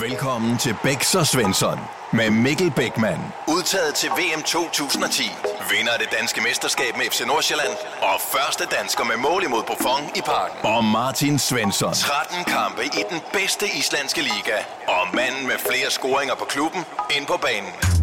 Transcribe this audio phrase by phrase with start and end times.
[0.00, 1.78] Velkommen til Bæks og Svensson
[2.12, 3.18] med Mikkel Bækman.
[3.48, 5.22] Udtaget til VM 2010.
[5.70, 7.72] Vinder af det danske mesterskab med FC Nordsjælland.
[8.02, 10.58] Og første dansker med mål imod Buffon i parken.
[10.62, 11.94] Og Martin Svensson.
[11.94, 14.56] 13 kampe i den bedste islandske liga.
[14.88, 16.84] Og manden med flere scoringer på klubben
[17.16, 17.93] ind på banen.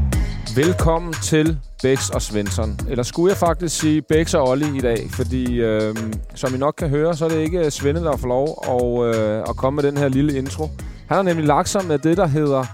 [0.50, 2.80] Velkommen til Bex og Svensson.
[2.90, 5.96] Eller skulle jeg faktisk sige Bex og Olli i dag, fordi øh,
[6.36, 9.16] som I nok kan høre, så er det ikke øh, Svende, der får lov at,
[9.16, 10.70] øh, at komme med den her lille intro.
[11.08, 12.66] Han har nemlig lagt sig med det, der hedder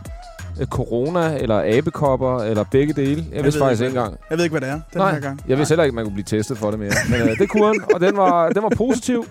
[0.66, 3.26] corona, eller abekopper, eller begge dele.
[3.30, 4.18] Jeg, jeg vidste faktisk ikke engang.
[4.30, 5.42] Jeg ved ikke, hvad det er den Nej, her gang.
[5.48, 6.92] jeg vidste heller ikke, man kunne blive testet for det mere.
[7.10, 9.26] Men øh, det kunne han, og den var, den var positiv.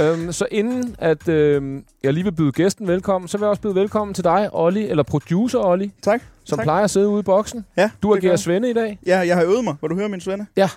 [0.00, 3.62] Øhm, så inden at øh, jeg lige vil byde gæsten velkommen, så vil jeg også
[3.62, 6.20] byde velkommen til dig, Olli, eller producer Olli, Tak.
[6.44, 6.64] som tak.
[6.64, 7.64] plejer at sidde ude i boksen.
[7.76, 8.36] Ja, Du agerer.
[8.36, 8.98] Svende i dag.
[9.06, 9.74] Ja, jeg har øvet mig.
[9.80, 10.46] Vil du høre min svende?
[10.56, 10.68] Ja.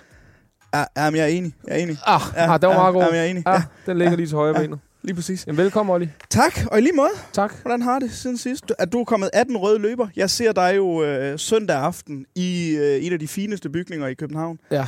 [0.74, 1.52] Ja, men jeg er enig.
[1.68, 1.96] Jeg er enig.
[2.06, 3.02] Ah, Ja, ah den var ja, meget god.
[3.02, 3.42] ja, men jeg er enig.
[3.46, 3.54] Ah,
[3.86, 3.90] Ja.
[3.92, 4.16] den ligger Ja.
[4.16, 4.62] lige til højre Ja.
[4.62, 4.78] benet.
[5.02, 5.46] Lige præcis.
[5.46, 6.08] Jamen, velkommen, Olli.
[6.30, 7.10] Tak, og i lige måde.
[7.32, 7.54] Tak.
[7.62, 8.72] Hvordan har det siden sidst?
[8.78, 10.08] At du er kommet af den røde løber.
[10.16, 14.14] Jeg ser dig jo øh, søndag aften i øh, en af de fineste bygninger i
[14.14, 14.58] København.
[14.70, 14.86] Ja.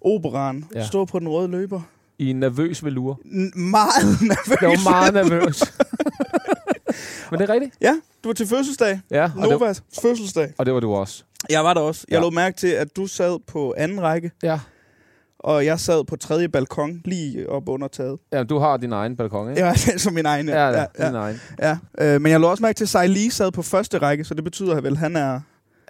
[0.00, 0.64] Operan.
[0.74, 0.86] Ja.
[0.86, 1.80] Stå på den røde løber.
[2.18, 3.16] I en nervøs velure.
[3.24, 4.60] N- meget nervøs.
[4.60, 5.62] Jeg var meget nervøs.
[7.30, 7.74] Men det er rigtigt.
[7.80, 7.92] Ja,
[8.24, 9.00] du var til fødselsdag.
[9.10, 10.52] Ja, det, Novas fødselsdag.
[10.58, 11.22] og det var du også.
[11.50, 12.04] Jeg var der også.
[12.08, 12.20] Jeg Ja.
[12.22, 14.58] lå mærke til, at du sad på anden række, Ja.
[15.44, 18.18] Og jeg sad på tredje balkon lige op under taget.
[18.32, 19.62] ja du har din egen balkon, ikke?
[19.64, 20.48] Ja, som min egen.
[20.48, 21.36] ja, ja, ja, din egen.
[21.58, 21.78] ja.
[22.00, 24.44] Øh, men jeg lå også mærke til, at Sejli sad på første række, så det
[24.44, 25.40] betyder vel, at han er,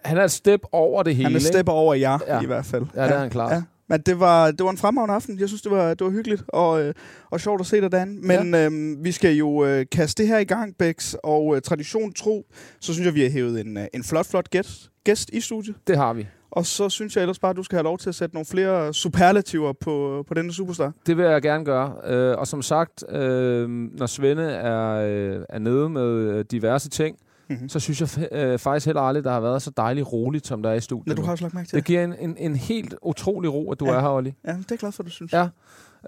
[0.05, 1.47] Han er et step over det hele, han er ikke?
[1.47, 2.35] stepper over jer Ja.
[2.37, 2.43] ja.
[2.43, 2.87] i hvert fald.
[2.97, 3.53] Ja, det er han klart.
[3.53, 3.63] Ja.
[3.89, 5.39] Men det var, det var en fremragende aften.
[5.39, 6.95] Jeg synes, det var, det var hyggeligt og, øh,
[7.31, 8.19] og sjovt at se dig, Dan.
[8.23, 8.65] Men ja.
[8.67, 11.15] øhm, vi skal jo øh, kaste det her i gang, Bex.
[11.25, 12.47] Og øh, tradition tro,
[12.81, 15.77] så synes jeg, vi har hævet en, øh, en flot, flot gæst, gæst i studiet.
[15.87, 16.27] Det har vi.
[16.57, 18.47] Og så synes jeg ellers bare, at du skal have lov til at sætte nogle
[18.47, 20.93] flere superlativer på, på denne superstar.
[21.07, 21.95] Det vil jeg gerne gøre.
[22.07, 27.17] Øh, og som sagt, øh, når Svende er, øh, er nede med øh, diverse ting,
[27.49, 27.69] Mm-hmm.
[27.69, 30.71] så synes jeg øh, faktisk heller aldrig, der har været så dejligt roligt, som der
[30.71, 31.07] er i studiet.
[31.07, 31.87] Når du har også lagt mærke til Det det.
[31.87, 33.93] giver en, en, en helt utrolig ro, at du Ja.
[33.93, 34.35] er her, Olli.
[34.45, 35.33] Ja, det er jeg glad for, du synes.
[35.33, 35.49] Ja.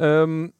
[0.00, 0.50] Øhm,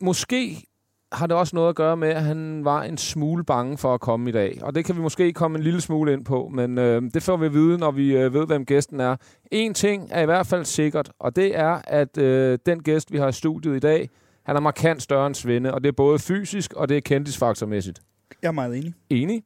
[0.00, 0.64] måske
[1.12, 4.00] har det også noget at gøre med, at han var en smule bange for at
[4.00, 4.58] komme i dag.
[4.62, 7.36] Og det kan vi måske komme en lille smule ind på, men øh, det får
[7.36, 9.16] vi at vide, når vi øh, ved, hvem gæsten er.
[9.50, 13.18] En ting er i hvert fald sikkert, og det er, at øh, den gæst, vi
[13.18, 14.10] har i studiet i dag,
[14.46, 18.00] han er markant større end Svende, og det er både fysisk, og det er kendisfaktormæssigt.
[18.42, 18.94] Jeg er meget enig.
[19.10, 19.42] Enig.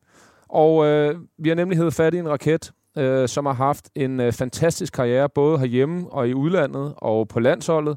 [0.48, 4.20] Og øh, vi har nemlig heddet fat i en raket, øh, som har haft en
[4.20, 7.96] øh, fantastisk karriere, både herhjemme og i udlandet og på landsholdet.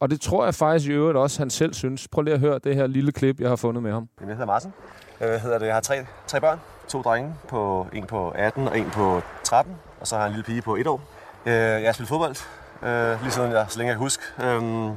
[0.00, 2.08] Og det tror jeg faktisk i øvrigt også, han selv synes.
[2.08, 4.08] Prøv lige at høre det her lille klip, jeg har fundet med ham.
[4.20, 4.72] Jeg hedder Martin.
[5.20, 5.66] Jeg, hedder det.
[5.66, 6.60] jeg har tre, tre børn.
[6.88, 7.34] To drenge.
[7.48, 9.74] På, en på 18 og en på 13.
[10.00, 11.00] Og så har jeg en lille pige på et år.
[11.46, 12.36] Øh, Jeg har spillet fodbold,
[12.82, 14.22] øh, lige siden jeg, så længe jeg kan huske.
[14.44, 14.90] Øhm,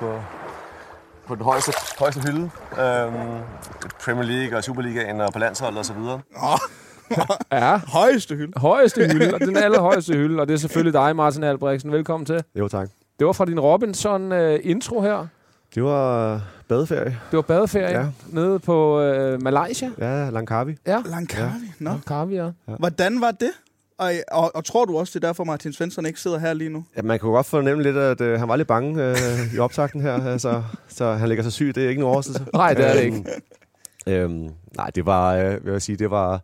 [0.00, 0.20] På,
[1.26, 2.50] på den højeste, højeste hylde.
[2.80, 3.40] Øhm,
[4.04, 6.20] Premier League og Superligaen og på landsholdet og så videre.
[7.52, 8.60] Ja, Højeste hylde.
[8.60, 10.40] højeste hylde, og den allerhøjeste hylde.
[10.40, 11.92] Og det er selvfølgelig dig, Martin Albrechtsen.
[11.92, 12.44] Velkommen til.
[12.54, 12.88] Jo, tak.
[13.18, 15.26] Det var fra din Robinson-intro her.
[15.74, 17.18] Det var badeferie.
[17.30, 18.06] Det var badeferie Ja.
[18.32, 19.90] nede på øh, Malaysia.
[19.98, 20.76] Ja, Langkawi.
[20.86, 21.50] Ja, Langkawi.
[21.78, 21.90] Nå.
[22.06, 22.50] Carvi, ja.
[22.78, 23.50] Hvordan var det?
[23.98, 26.70] Og, og, og tror du også, det er derfor, Martin Svensson ikke sidder her lige
[26.70, 26.84] nu?
[26.96, 30.00] Ja, man kunne godt fornemme lidt, at øh, han var lidt bange øh, i optakten
[30.00, 32.44] her, altså, så han ligger så syg, det er ikke nogen overraskelse.
[32.54, 33.24] Nej, det er det ikke.
[34.06, 36.40] Øhm, nej, det var, øh, vil jeg sige, det var...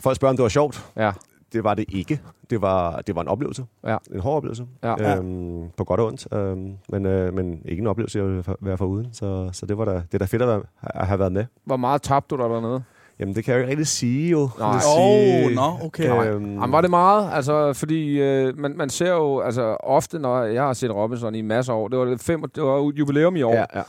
[0.00, 0.84] Folk spørger, om det var sjovt.
[0.96, 1.12] Ja,
[1.54, 2.20] Det var det ikke.
[2.50, 3.64] Det var, det var en oplevelse.
[3.86, 3.96] Ja.
[4.14, 4.66] En hård oplevelse.
[4.82, 5.16] Ja.
[5.16, 6.26] Øhm, på godt og ondt.
[6.32, 9.08] Øhm, men, øh, men ikke en oplevelse, jeg ville være for uden.
[9.12, 11.44] Så, så det var da, det er da fedt at, være, at have været med.
[11.64, 12.82] hvor meget tabte du der dernede?
[13.18, 14.48] Jamen, det kan jeg jo ikke rigtig sige, jo.
[14.58, 14.76] Nej.
[14.98, 16.32] Åh, oh, nå, okay.
[16.34, 17.30] Øhm, Jamen, var det meget?
[17.32, 21.42] Altså, fordi øh, man, man ser jo altså, ofte, når jeg har set Robinson i
[21.42, 23.82] masser af år, det var, fem, det var jubilæum i år, Ja, ja.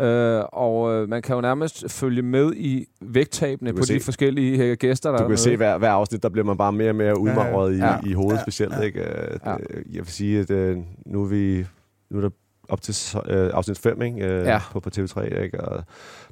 [0.00, 4.00] Øh, og øh, man kan jo nærmest følge med i vægttabene på kan de se-
[4.00, 6.90] forskellige øh, gæster, der Du kan se, hver, hver afsnit, der bliver man bare mere
[6.90, 7.96] og mere udmagret Ja.
[8.04, 8.42] i, i hovedet Ja.
[8.42, 8.72] specielt.
[8.74, 8.80] Ja.
[8.80, 9.00] Ikke?
[9.00, 9.50] Øh, Ja.
[9.50, 9.58] Jeg
[9.92, 11.66] vil sige, at øh, nu er, vi,
[12.10, 12.30] nu er der
[12.68, 14.26] op til øh, afsnit 5 ikke?
[14.26, 14.60] Øh, Ja.
[14.72, 15.60] på, på TV3, ikke?
[15.60, 15.84] og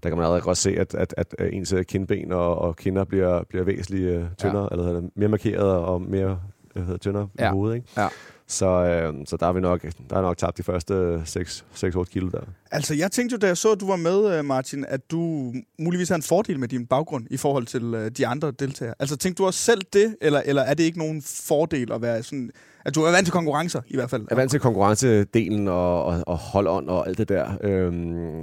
[0.03, 2.77] der kan man allerede godt se, at, at, at øh, ens øh, kindben og, og
[2.77, 6.41] kinder bliver, bliver væsentligt øh, tyndere, eller hvad hedder det, mere markeret og mere
[6.73, 7.49] hvad hedder, det, tyndere Ja.
[7.49, 7.75] i hovedet.
[7.76, 7.87] Ikke?
[7.97, 8.09] Ja.
[8.47, 12.29] Så, øh, så der er vi nok, der er nok tabt de første 6-8 kilo
[12.29, 12.41] der.
[12.71, 15.53] Altså, jeg tænkte jo, da jeg så, at du var med, øh, Martin, at du
[15.79, 18.94] muligvis har en fordel med din baggrund i forhold til øh, de andre deltagere.
[18.99, 22.23] Altså, tænkte du også selv det, eller, eller er det ikke nogen fordel at være
[22.23, 22.50] sådan...
[22.85, 24.23] At du er vant til konkurrencer, i hvert fald.
[24.23, 27.95] Jeg er vant til konkurrencedelen og, og, og holdånd og alt det der, øhm,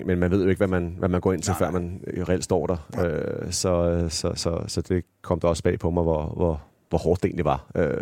[0.06, 1.57] men man ved jo ikke, hvad man, hvad man går ind til, Nej.
[1.57, 2.78] før man øh, reelt står der.
[3.06, 6.98] Øh, så, så, så, så det kom der også bag på mig, hvor, hvor, hvor
[6.98, 7.98] hårdt det egentlig var, øh,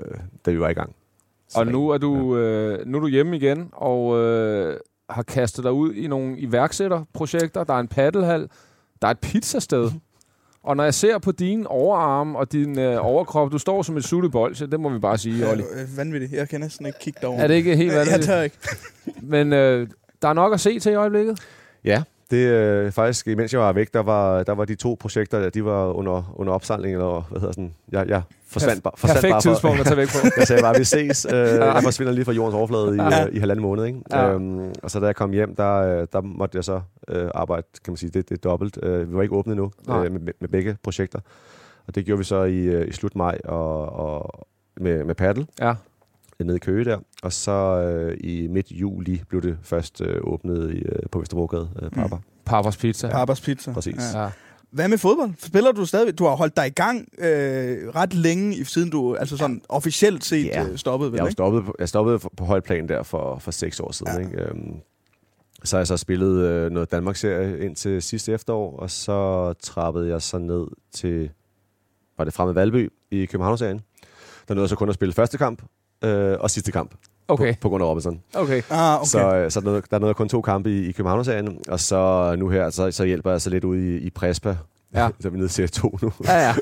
[0.46, 0.96] da vi var i gang.
[1.50, 4.78] Så Og nu er du, øh, nu er du hjemme igen, og øh,
[5.10, 7.64] har kastet dig ud i nogle iværksætterprojekter.
[7.64, 8.50] Der er en paddelhal,
[9.02, 9.92] der er et pizzasted,
[10.64, 14.04] Og når jeg ser på dine overarm og din øh, overkrop, du står som et
[14.04, 15.64] suttet bolsje, det må vi bare sige, Olli.
[15.76, 16.34] Ja, øh, vanvittigt.
[16.34, 17.40] Jeg kan næsten ikke kigge derover.
[17.40, 18.26] Er det ikke helt Jeg vanvittigt?
[18.26, 18.58] tør ikke.
[19.22, 19.88] Men øh,
[20.22, 21.40] der er nok at se til i øjeblikket.
[21.84, 25.40] Ja, det øh, faktisk, mens jeg var væk, der var, der var de to projekter,
[25.40, 29.22] der, de var under, under opsejling, eller hvad hedder sådan, jeg, jeg forsvandt, bare, forsvandt
[29.22, 30.28] Perfekt bare for, tidspunkt at tage væk på.
[30.38, 31.28] Jeg sagde bare, vi ses.
[31.34, 31.40] Øh,
[31.76, 33.28] jeg forsvinder lige fra jordens overflade i, Ja.
[33.28, 33.86] øh, i halvanden måned.
[33.86, 34.00] Ikke?
[34.12, 34.32] Ja.
[34.34, 37.68] Øhm, og så da jeg kom hjem, der, øh, der måtte jeg så øh, arbejde,
[37.84, 38.80] kan man sige, det, det er dobbelt.
[38.84, 40.06] Øh, vi var ikke åbne Nej.
[40.06, 41.20] øh, med, med, med begge projekter.
[41.88, 44.48] Og det gjorde vi så i, øh, i slut maj og, og
[44.82, 45.74] med, med paddle Ja.
[46.46, 46.98] Nede i Køge der.
[47.24, 51.70] Og så øh, i midt juli blev det først øh, åbnet i, øh, på Vesterbrogade
[51.82, 52.22] øh, på Mm.
[52.46, 53.10] Papas Pizza.
[53.10, 53.72] Papas Pizza.
[53.74, 53.96] Præcis.
[54.14, 54.30] Ja.
[54.72, 55.32] Hvad med fodbold?
[55.38, 56.18] Spiller du stadig?
[56.20, 60.26] Du har holdt dig i gang øh, ret længe, i- siden du altså sådan officielt
[60.26, 60.66] set Ja.
[60.70, 61.32] øh, stoppede, vel, Jeg, ikke?
[61.32, 64.14] stoppet, på- jeg stoppede på, på højt plan der for, for seks år siden.
[64.14, 64.20] Ja.
[64.28, 64.42] Ikke?
[64.42, 64.74] Øhm,
[65.64, 70.22] så har jeg så spillet øh, noget Danmarks-serie indtil sidste efterår, og så trappede jeg
[70.22, 71.30] så ned til,
[72.18, 73.82] var det fremme Valby i København-serien.
[74.48, 75.62] Der nåede jeg så kun at spille første kamp
[76.04, 76.92] øh, og sidste kamp
[77.30, 78.22] Okay, på, på grund af Robinson.
[78.36, 78.62] okay.
[78.70, 79.06] Ah, okay.
[79.06, 82.50] Så, øh, så der, der nåede kun to kampe i, i København-serien, og så nu
[82.50, 84.58] her, så, så hjælper jeg så lidt ud i, i Prespa.
[84.94, 85.10] Ja.
[85.20, 86.12] så er vi nede til 2 nu.
[86.26, 86.54] Ja, ja.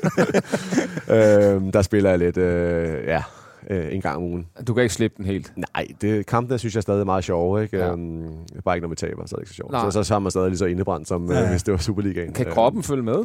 [1.54, 3.22] øhm, der spiller jeg lidt, øh, ja,
[3.70, 4.46] øh, en gang om ugen.
[4.66, 5.52] Du kan ikke slippe den helt.
[5.56, 7.62] Nej, det, kampene synes jeg stadig er meget sjove.
[7.62, 7.76] Ikke?
[7.78, 7.92] Ja.
[7.92, 8.22] Øhm,
[8.64, 9.72] bare ikke når vi taber, så er det ikke så sjovt.
[9.72, 9.90] Nej.
[9.90, 11.36] Så, så er man stadig lige så indebrændt, som Ja.
[11.38, 11.44] ja.
[11.44, 12.32] øh, hvis det var Superligaen.
[12.32, 13.18] Kan Øhm, kroppen følge med?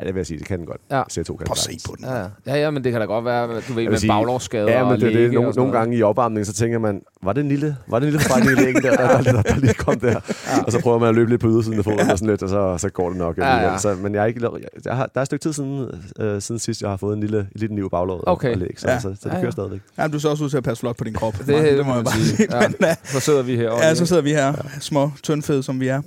[0.00, 0.80] Ja, det vil jeg sige, det kan den godt.
[0.90, 1.02] Ja.
[1.02, 2.04] C2 kan den Prøv at se på den.
[2.04, 2.26] Ja, ja.
[2.46, 4.92] ja, ja, men det kan da godt være, du ved, med sige- baglovsskader Ja, men
[4.92, 7.48] og det, er det, nogle, nogle gange i opvarmningen, så tænker man, var det en
[7.48, 10.00] lille, var det en lille forfejling i lægen der, der, der, der, der, lige kom
[10.00, 10.08] der?
[10.10, 10.62] Ja.
[10.66, 12.48] Og så prøver man at løbe lidt på ydersiden af foden og sådan lidt, og
[12.48, 13.38] så, så går det nok.
[13.38, 13.78] Ja, ja.
[13.78, 14.50] Så, men jeg er ikke, jeg,
[14.84, 17.20] jeg har, der er et stykke tid siden, øh, siden sidst, jeg har fået en
[17.20, 18.52] lille, en lille niv baglov Okay.
[18.52, 18.92] og læg, så, Ja.
[18.94, 19.00] ja.
[19.00, 19.40] så, så, det Ja, ja.
[19.40, 19.80] kører stadigvæk.
[19.98, 21.32] Jamen, du ser også ud til at passe flot på din krop.
[21.38, 22.48] Det, Martin, det, det må man sige.
[22.50, 22.68] Ja.
[22.68, 23.70] Men, øh, Så sidder vi her.
[23.70, 26.02] Ja, så sidder vi her, små, tyndfede som vi er.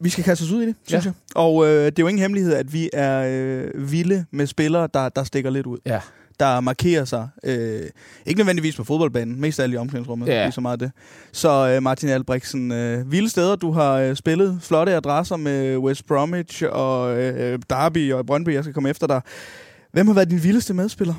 [0.00, 1.10] Vi skal kaste os ud i det, synes Ja.
[1.10, 1.14] jeg.
[1.42, 5.08] Og øh, det er jo ingen hemmelighed, at vi er øh, vilde med spillere, der,
[5.08, 5.78] der stikker lidt ud.
[5.86, 6.00] Ja.
[6.40, 7.28] Der markerer sig.
[7.44, 7.80] Øh,
[8.26, 10.28] ikke nødvendigvis på fodboldbanen, mest af alt i omklædningsrummet.
[10.28, 10.42] Ja.
[10.44, 10.90] Lige så meget det.
[11.32, 14.58] Så øh, Martin Albrechtsen, øh, vilde steder, du har øh, spillet.
[14.62, 18.54] Flotte adresser med West Bromwich og øh, Derby og Brøndby.
[18.54, 19.20] Jeg skal komme efter dig.
[19.92, 21.14] Hvem har været din vildeste medspiller?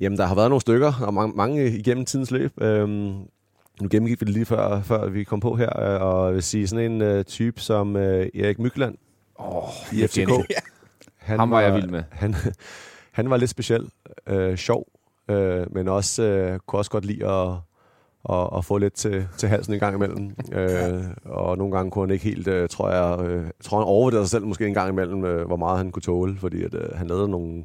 [0.00, 2.62] Jamen, der har været nogle stykker, og mange, mange igennem tidens løb.
[2.62, 3.12] Øhm,
[3.80, 6.42] nu gennemgik vi det lige før, før vi kom på her, øh, og jeg vil
[6.42, 8.94] sige sådan en uh, type som uh, Erik Mykland
[9.38, 10.30] Åh, i FCK.
[11.16, 12.02] Han Ham var jeg vild med.
[12.10, 12.34] Han,
[13.12, 13.90] han var lidt speciel,
[14.26, 14.86] øh, sjov,
[15.28, 17.48] øh, men også øh, kunne også godt lide at,
[18.30, 20.30] at, at få lidt til, til halsen en gang imellem.
[20.52, 24.26] Øh, og nogle gange kunne han ikke helt, øh, tror jeg, øh, tror han overvurderede
[24.26, 26.88] sig selv måske en gang imellem, øh, hvor meget han kunne tåle, fordi at, øh,
[26.94, 27.64] han lavede nogle,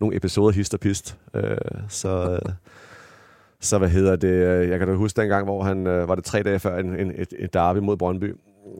[0.00, 1.18] nogle episoder hist og pist.
[1.34, 1.56] Øh,
[1.88, 2.52] så, øh,
[3.60, 4.28] så hvad hedder det?
[4.28, 6.96] øh, Jeg kan da huske dengang, hvor han øh, var det tre dage før en,
[7.00, 8.34] en, et, et derby mod Brøndby,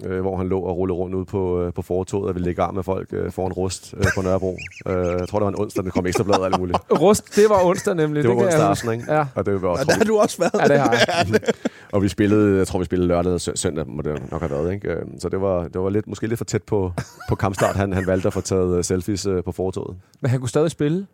[0.05, 2.63] øh, hvor han lå og rullede rundt ude på, øh, på fortoget og ville lægge
[2.63, 4.59] arm med folk øh, foran Rust øh, på Nørrebro.
[4.87, 6.79] øh, jeg tror, det var en onsdag, den kom ekstra blad og alt muligt.
[7.03, 8.23] Rust, det var onsdag nemlig.
[8.23, 9.13] Det var kan jeg onsdag aften, ikke?
[9.15, 9.27] Ja.
[9.35, 10.69] Og det var Og også der har du også været.
[10.71, 11.41] Ja, det har jeg.
[11.93, 14.51] og vi spillede, jeg tror, vi spillede lørdag og sø- søndag, må det nok have
[14.51, 14.73] været.
[14.75, 14.89] Ikke?
[14.91, 16.93] Øh, Så det var, det var lidt, måske lidt for tæt på,
[17.29, 17.77] på kampstart.
[17.77, 19.97] Han, han valgte at få taget selfies på fortoget.
[20.21, 21.07] Men han kunne stadig spille.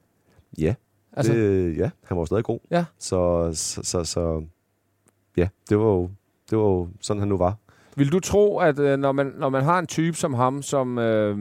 [0.59, 0.75] Ja,
[1.17, 2.59] Altså, det, ja, han var jo stadig god.
[2.71, 2.85] Ja.
[2.99, 4.43] Så, så, så, så
[5.37, 6.11] ja, det var, jo,
[6.51, 7.57] det var jo sådan, han nu var.
[7.97, 10.99] vil du tro, at øh, når, man, når man har en type som ham, som
[10.99, 11.39] øh,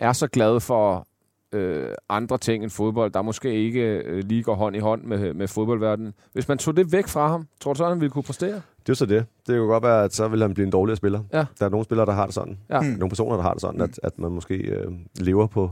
[0.00, 1.06] er så glad for
[1.52, 5.34] øh, andre ting end fodbold, der måske ikke øh, lige går hånd i hånd med,
[5.34, 6.14] med fodboldverdenen.
[6.32, 8.60] Hvis man tog det væk fra ham, tror du så, han ville kunne præstere?
[8.86, 9.26] Det er så det.
[9.38, 11.22] Det kan jo godt være, at så vil han blive en dårligere spiller.
[11.32, 11.44] Ja.
[11.58, 12.58] Der er nogle spillere, der har det sådan.
[12.70, 12.80] Ja.
[12.80, 12.86] Mm.
[12.86, 15.70] Nogle personer, der har det sådan, at, at man måske øh, lever på,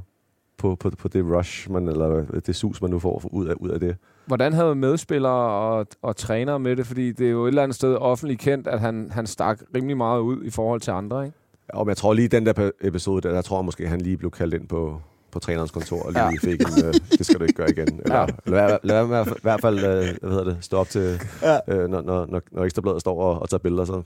[0.59, 3.69] på, på, på det rush, man, eller det sus, man nu får ud af, ud
[3.71, 3.97] af det.
[4.27, 6.87] Hvordan havde medspillere og, og trænere med det?
[6.87, 9.97] Fordi det er jo et eller andet sted offentligt kendt, at han, han stak rimelig
[9.97, 11.37] meget ud i forhold til andre, ikke?
[11.69, 14.01] Og men jeg tror lige den der episode, der, der tror jeg måske, at han
[14.01, 15.01] lige blev kaldt ind på,
[15.31, 16.31] på trænerens kontor og lige Ja.
[16.31, 16.51] ja.
[16.51, 18.01] fik en, øh, det skal du ikke gøre igen.
[18.03, 18.21] Eller, Ja.
[18.21, 18.27] ja.
[18.45, 21.59] eller lad, lad, i hvert fald øh, hvad hedder det, stå op til, Ja.
[21.69, 24.03] øh, når, når, når, når Ekstrabladet står og, og tager billeder, så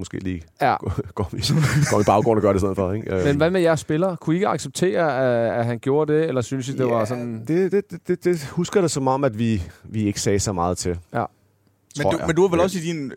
[0.00, 0.76] måske lige Ja.
[0.80, 1.40] gå, går, i,
[1.90, 2.92] går i baggrunden og gør det i stedet for.
[2.92, 3.10] Ikke?
[3.24, 4.16] Men hvad med jeres spillere?
[4.16, 7.44] Kunne I ikke acceptere, at, han gjorde det, eller synes I, det var sådan...
[7.48, 10.52] Det, det, det, det, det husker det som om, at vi, vi ikke sagde så
[10.52, 10.98] meget til.
[11.14, 11.24] Ja.
[11.98, 12.26] Men du, jeg.
[12.26, 12.62] men du var vel Ja.
[12.64, 13.12] også i din,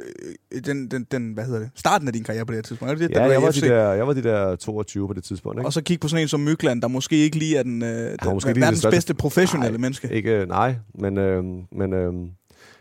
[0.51, 2.91] øh, den, den, den, hvad hedder det, starten af din karriere på det her tidspunkt.
[2.91, 5.59] Er det Ja, jeg var, de der, jeg var de der 22 på det tidspunkt.
[5.59, 5.67] Ikke?
[5.67, 7.89] Og så kigge på sådan en som Mykland, der måske ikke lige er den, øh,
[7.89, 10.11] den måske lige den verdens største- bedste professionelle Nej, menneske.
[10.13, 12.13] Ikke, øh, nej, men, øh, men øh,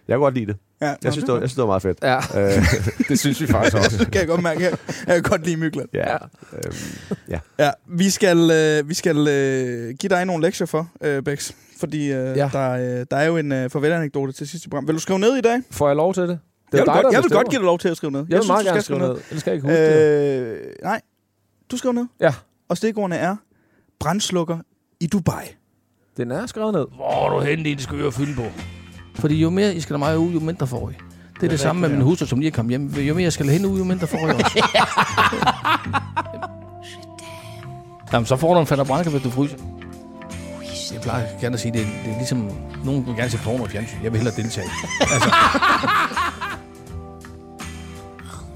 [0.08, 0.56] jeg kan godt lide det.
[0.82, 1.98] Ja, Jeg synes, det var, jeg synes, det var meget fedt.
[2.02, 2.64] Ja, Øh,
[3.08, 3.98] det synes vi faktisk også.
[3.98, 4.62] det kan jeg godt mærke.
[4.62, 4.72] Jeg,
[5.06, 5.88] jeg kan godt lide Mykland.
[5.94, 6.14] ja.
[6.52, 11.52] Øh, Ja, vi skal, øh, vi skal øh, give dig nogle lektier for, øh, Bex.
[11.80, 12.32] Fordi øh, Ja.
[12.36, 12.48] ja.
[12.52, 12.70] der,
[13.00, 14.86] øh, der er jo en øh, farvelanekdote til sidste program.
[14.86, 15.60] Vil du skrive ned i dag?
[15.70, 16.28] Får jeg lov til det?
[16.28, 16.38] Det
[16.78, 18.24] jeg vil, godt, der jeg vil godt give dig lov til at skrive ned.
[18.28, 19.20] Jeg vil meget du gerne skal skrive ned.
[19.30, 20.50] Ellers skal jeg ikke huske det.
[20.50, 21.00] Øh, nej,
[21.70, 22.06] du skriver ned.
[22.20, 22.34] Ja.
[22.68, 23.36] Og stikordene er
[24.00, 24.58] brandslukker
[25.00, 25.44] i Dubai.
[26.16, 26.86] Den er skrevet ned.
[26.96, 28.42] Hvor er du henne det skøre fylde på?
[29.14, 30.92] Fordi jo mere I skal mig ud, jo mindre får I.
[31.34, 32.86] Det er det samme med min hustru, som lige er kommet hjem.
[32.88, 34.68] Jo mere jeg skal hende ud, jo mindre får I også.
[38.12, 39.56] Jamen, så får du en fatter brænker, hvis du fryser.
[40.92, 42.50] Jeg plejer gerne at sige, det er, det er ligesom...
[42.84, 43.96] Nogen vil gerne se porno i fjernsyn.
[44.02, 44.66] Jeg vil hellere deltage.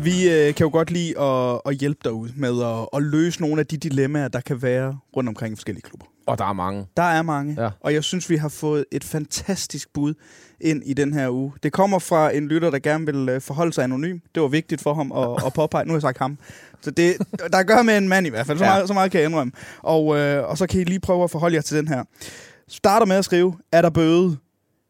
[0.06, 3.40] Vi øh, kan jo godt lide at, at hjælpe dig ud med at, at løse
[3.40, 6.06] nogle af de dilemmaer, der kan være rundt omkring i forskellige klubber.
[6.26, 6.86] Og der er mange.
[6.96, 7.70] Der er mange, Ja.
[7.80, 10.14] og jeg synes, vi har fået et fantastisk bud
[10.60, 11.52] ind i den her uge.
[11.62, 14.18] Det kommer fra en lytter, der gerne vil øh, forholde sig anonym.
[14.34, 15.84] Det var vigtigt for ham at, at påpege.
[15.84, 16.38] Nu har jeg sagt ham.
[16.80, 17.14] Så det,
[17.52, 18.58] der gør med en mand i hvert fald.
[18.58, 18.70] Så, Ja.
[18.70, 19.52] meget, så meget kan jeg indrømme.
[19.82, 22.04] Og, øh, og så kan I lige prøve at forholde jer til den her.
[22.68, 24.36] Starter med at skrive, er der bøde?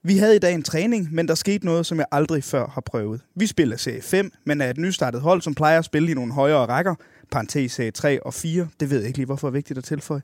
[0.06, 2.80] Vi havde i dag en træning, men der skete noget, som jeg aldrig før har
[2.80, 3.20] prøvet.
[3.34, 6.32] Vi spiller serie 5, men er et nystartet hold, som plejer at spille i nogle
[6.32, 6.94] højere rækker.
[7.30, 8.68] Parentes serie 3 og 4.
[8.80, 10.22] Det ved jeg ikke lige, hvorfor er vigtigt at tilføje.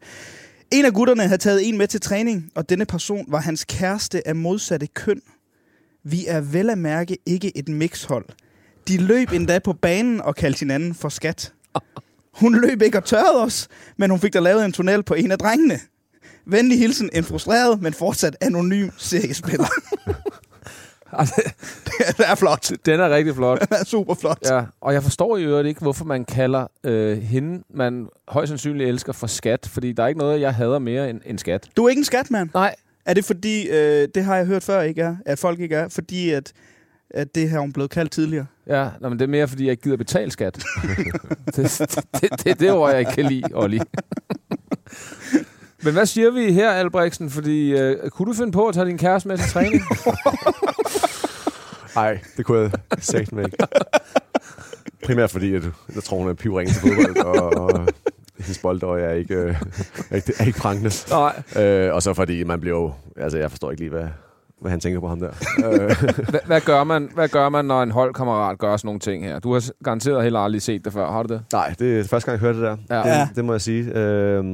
[0.70, 4.28] En af gutterne havde taget en med til træning, og denne person var hans kæreste
[4.28, 5.20] af modsatte køn.
[6.04, 8.24] Vi er vel at mærke ikke et mixhold.
[8.88, 11.52] De løb endda på banen og kaldte hinanden for skat.
[12.32, 15.30] Hun løb ikke og tørrede os, men hun fik da lavet en tunnel på en
[15.32, 15.80] af drengene.
[16.46, 19.68] Venlig hilsen, en frustreret, men fortsat anonym seriespiller.
[22.18, 22.70] det er flot.
[22.87, 23.61] Den er rigtig flot.
[23.61, 24.38] Den er super flot.
[24.44, 28.88] Ja, og jeg forstår i øvrigt ikke, hvorfor man kalder øh, hende, man højst sandsynligt
[28.88, 29.68] elsker, for skat.
[29.72, 31.68] Fordi der er ikke noget, jeg hader mere end, end skat.
[31.76, 32.49] Du er ikke en skatmand.
[32.54, 32.75] Nej.
[33.06, 35.88] Er det fordi, øh, det har jeg hørt før ikke er, at folk ikke er,
[35.88, 36.52] fordi at,
[37.11, 38.46] at det har hun blevet kaldt tidligere?
[38.66, 40.54] Ja, nå, men det er mere, fordi jeg ikke gider betale skat.
[41.46, 43.80] det, det, det, det er det ord, jeg ikke kan lide, Olli.
[45.82, 47.30] Men hvad siger vi her, Albrechtsen?
[47.30, 49.82] Fordi, øh, kunne du finde på at tage din kæreste med til træning?
[51.94, 53.56] Nej, det kunne jeg sagt mig ikke.
[55.04, 55.62] Primært fordi, at
[55.94, 57.88] jeg tror, hun er pivringen til fodbold, og, og
[58.38, 59.56] hendes boldøje er ikke, øh,
[60.10, 60.90] er ikke, er ikke prangende.
[61.10, 61.42] Nej.
[61.64, 62.92] Øh, og så fordi man bliver jo...
[63.16, 64.08] Altså, jeg forstår ikke lige, hvad,
[64.62, 65.31] hvad han tænker på ham der.
[65.64, 65.81] øh,
[66.31, 69.38] Hvad, hvad, gør man, hvad gør man, når en holdkammerat gør sådan nogle ting her?
[69.38, 71.42] Du har garanteret heller aldrig set det før, har du det?
[71.52, 72.97] nej, det er første gang, jeg hørte det der.
[72.97, 73.02] Ja.
[73.02, 73.28] Det, Ja.
[73.37, 73.99] det må jeg sige.
[73.99, 74.45] Øh,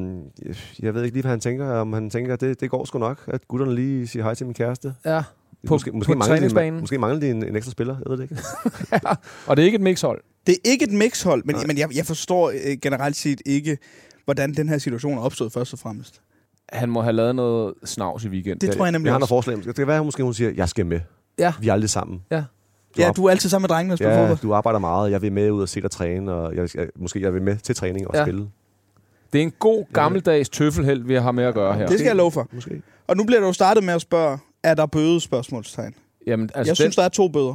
[0.82, 1.66] jeg ved ikke lige, hvad han tænker.
[1.70, 4.46] Om han tænker, at det, det går sgu nok, at gutterne lige siger hej til
[4.46, 4.94] min kæreste.
[5.04, 5.22] Ja.
[5.66, 8.16] På- måske, måske, på mangler de, måske mangler de en, en ekstra spiller, jeg ved
[8.16, 8.36] det ikke.
[9.46, 10.20] Og det er ikke et mixhold.
[10.46, 11.64] Det er ikke et mixhold, men, Nej.
[11.66, 13.78] men jeg, jeg forstår øh, generelt set ikke,
[14.24, 16.20] hvordan den her situation er opstået først og fremmest.
[16.72, 18.68] Han må have lavet noget snavs i weekenden.
[18.68, 19.28] Det tror jeg nemlig Jeg har også.
[19.28, 19.56] forslag.
[19.56, 21.00] Det kan være, at måske hun siger, jeg skal med.
[21.38, 21.52] Ja.
[21.60, 22.22] Vi er aldrig sammen.
[22.30, 22.36] Ja.
[22.96, 24.38] Du Ja, du er altid sammen med drengene og spiller Ja, fodbold.
[24.38, 25.10] du arbejder meget.
[25.10, 27.56] Jeg vil med ud og se dig træne, og jeg, jeg, måske jeg vil med
[27.56, 28.24] til træning og Ja.
[28.24, 28.48] spille.
[29.32, 31.86] Det er en god gammeldags tøffelheld, vi har med at gøre her.
[31.86, 32.48] Det skal jeg love for.
[32.52, 32.82] Måske.
[33.06, 35.94] Og nu bliver du jo startet med at spørge, er der bøde spørgsmålstegn?
[36.26, 37.54] Jamen, Altså jeg synes, der er to bøder.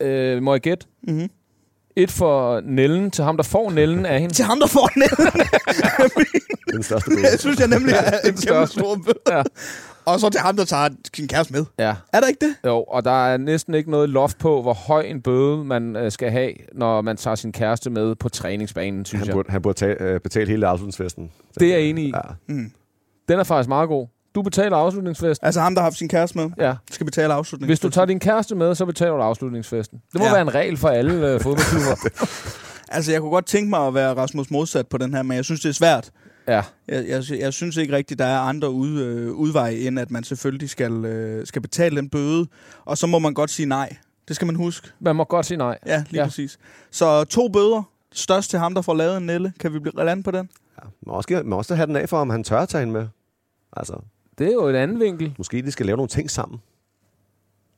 [0.00, 0.86] den, øh, må jeg gætte?
[1.02, 1.28] Mm-hmm.
[1.96, 4.34] Et for Nellen, til ham, der får Nellen af hende.
[4.34, 7.22] Til ham, der får er den største bøde.
[7.32, 8.78] det synes jeg nemlig er en kæmpe største.
[8.80, 9.36] stor bøde.
[9.36, 9.42] Ja.
[10.04, 11.64] Og så til ham, der tager sin kæreste med.
[11.78, 12.54] Ja, Er der ikke det?
[12.70, 16.12] jo, og der er næsten ikke noget loft på, hvor høj en bøde man øh,
[16.12, 19.32] skal have, når man tager sin kæreste med på træningsbanen, synes Han jeg.
[19.34, 21.30] burde, han burde tage, øh, betale hele afslutningsfesten.
[21.60, 22.12] Det er jeg enig i.
[22.14, 22.20] Ja.
[22.54, 22.72] Mm.
[23.28, 24.06] Den er faktisk meget god.
[24.34, 25.46] Du betaler afslutningsfesten.
[25.46, 26.74] Altså ham, der har haft sin kæreste med, Ja.
[26.90, 27.68] skal betale afslutningen.
[27.70, 30.02] Hvis du tager din kæreste med, så betaler du afslutningsfesten.
[30.12, 30.32] Det må Ja.
[30.32, 32.24] være en regel for alle øh, fodboldklubber.
[32.88, 35.44] Altså, jeg kunne godt tænke mig at være Rasmus modsat på den her, men jeg
[35.44, 36.10] synes, det er svært.
[36.48, 36.62] ja.
[36.88, 40.24] Jeg, jeg, jeg synes ikke rigtigt, der er andre ud, øh, udveje, end at man
[40.24, 42.46] selvfølgelig skal, øh, skal betale den bøde.
[42.84, 43.96] Og så må man godt sige nej.
[44.28, 44.88] Det skal man huske.
[45.00, 45.78] Man må godt sige nej.
[45.86, 46.26] Ja, lige ja.
[46.26, 46.58] Præcis.
[46.90, 47.82] Så to bøder.
[48.12, 49.52] Størst til ham, der får lavet en nelle.
[49.60, 50.48] Kan vi blive lande på den?
[50.82, 50.88] Ja.
[51.06, 53.06] Man også, man også have den af for, om han tør at tage hende med.
[53.76, 53.94] Altså,
[54.38, 55.34] Det er jo et andet vinkel.
[55.38, 56.60] måske de skal lave nogle ting sammen.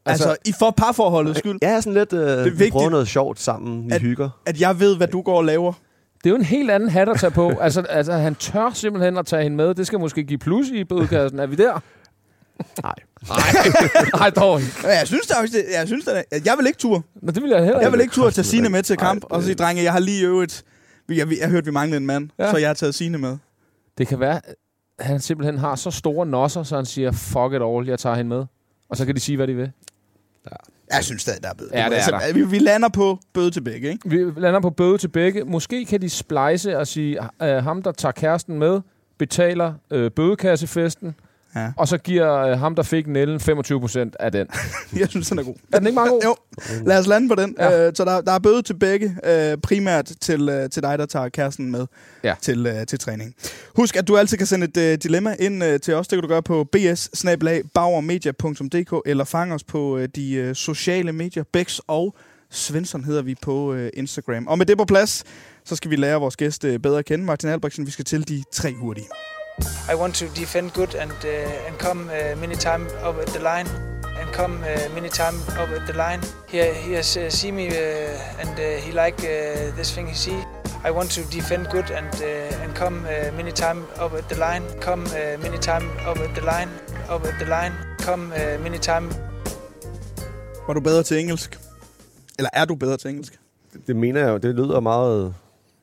[0.07, 3.09] Altså, altså i for parforholdets skyld, Ja, sådan lidt, øh, er vi vigtigt, prøver noget
[3.09, 4.31] sjovt sammen, vi at- hygger.
[4.47, 5.73] at jeg ved, hvad du går og laver.
[6.19, 7.49] Det er jo en helt anden hat at tage på.
[7.61, 9.75] altså, altså, han tør simpelthen at tage hende med.
[9.75, 11.39] Det skal måske give plus i bødekassen.
[11.39, 11.81] Er vi der?
[12.83, 12.95] Nej.
[14.19, 14.73] Nej, dog ikke.
[14.85, 17.05] Ja, Jeg synes, der, er- jeg synes, der, er- jeg vil ikke tur.
[17.23, 18.13] Men det vil jeg heller Jeg vil ikke.
[18.13, 20.63] tur at tage Signe med til kamp, Nej, og sige, drenge, jeg har lige øvet.
[21.09, 22.51] Jeg, jeg, jeg hørte, vi manglede en mand, Ja.
[22.51, 23.37] så jeg har taget Signe med.
[23.99, 24.41] Det kan være,
[25.01, 28.29] han simpelthen har så store nosser, så han siger, fuck it all, jeg tager hende
[28.29, 28.45] med.
[28.89, 29.73] Og så kan de sige, hvad de vil.
[30.95, 31.71] Jeg synes stadig, der er bøde.
[31.73, 34.11] Ja, det er altså, Vi, vi lander på bøde til begge, ikke?
[34.11, 35.45] Vi lander på bøde til begge.
[35.45, 38.81] Måske kan de splice og sige, at ham, der tager kæresten med,
[39.19, 41.15] betaler øh, bødekassefesten,
[41.57, 41.73] Ja.
[41.77, 44.47] og så giver øh, ham, der fik Nellen, 25 procent af den.
[45.01, 45.55] Jeg synes, den er god.
[45.73, 46.23] Er den ikke meget god?
[46.25, 46.37] Jo,
[46.87, 47.55] lad os lande på den.
[47.59, 47.87] Ja.
[47.87, 51.07] Øh, så der, der er bøde til begge, øh, primært til, øh, til dig, der
[51.07, 51.87] tager kæresten med
[52.25, 52.35] Ja.
[52.41, 53.35] til, øh, til træning.
[53.77, 56.09] Husk, at du altid kan sende et øh, dilemma ind øh, til os.
[56.09, 57.25] Det kan du gøre på bs
[59.07, 61.45] eller fange os på øh, de øh, sociale medier.
[61.53, 62.15] Bex og
[62.51, 64.47] Svensson hedder vi på øh, Instagram.
[64.47, 65.25] Og med det på plads,
[65.65, 67.25] så skal vi lære vores gæst øh, bedre at kende.
[67.25, 69.07] Martin Albrechtsen, vi skal til de tre hurtige.
[69.89, 73.41] I want to defend good and uh, and come uh, many time up at the
[73.41, 73.67] line
[74.21, 76.21] and come uh, many time up at the line.
[76.49, 80.15] He he has uh, see me uh, and uh, he like uh, this thing he
[80.15, 80.39] see.
[80.85, 84.37] I want to defend good and uh, and come uh, many time up at the
[84.37, 84.63] line.
[84.81, 86.69] Come uh, many time up at the line.
[87.11, 87.73] Up at the line.
[87.99, 89.11] Come uh, many time.
[90.67, 91.59] Var du bedre til engelsk?
[92.39, 93.39] Eller er du bedre til engelsk?
[93.87, 94.37] Det mener jeg jo.
[94.37, 95.35] Det lyder meget...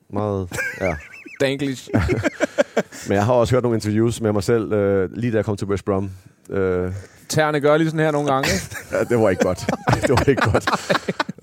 [0.10, 0.50] meget
[0.82, 0.96] ja.
[1.42, 1.90] Danglish.
[3.08, 5.58] Men jeg har også hørt nogle interviews med mig selv, øh, lige da jeg kom
[5.58, 6.10] til West Brom.
[6.50, 6.92] Øh,
[7.30, 8.50] Tæerne gør lige sådan her nogle gange.
[8.92, 9.60] ja, det var ikke godt.
[10.02, 10.70] det var ikke godt.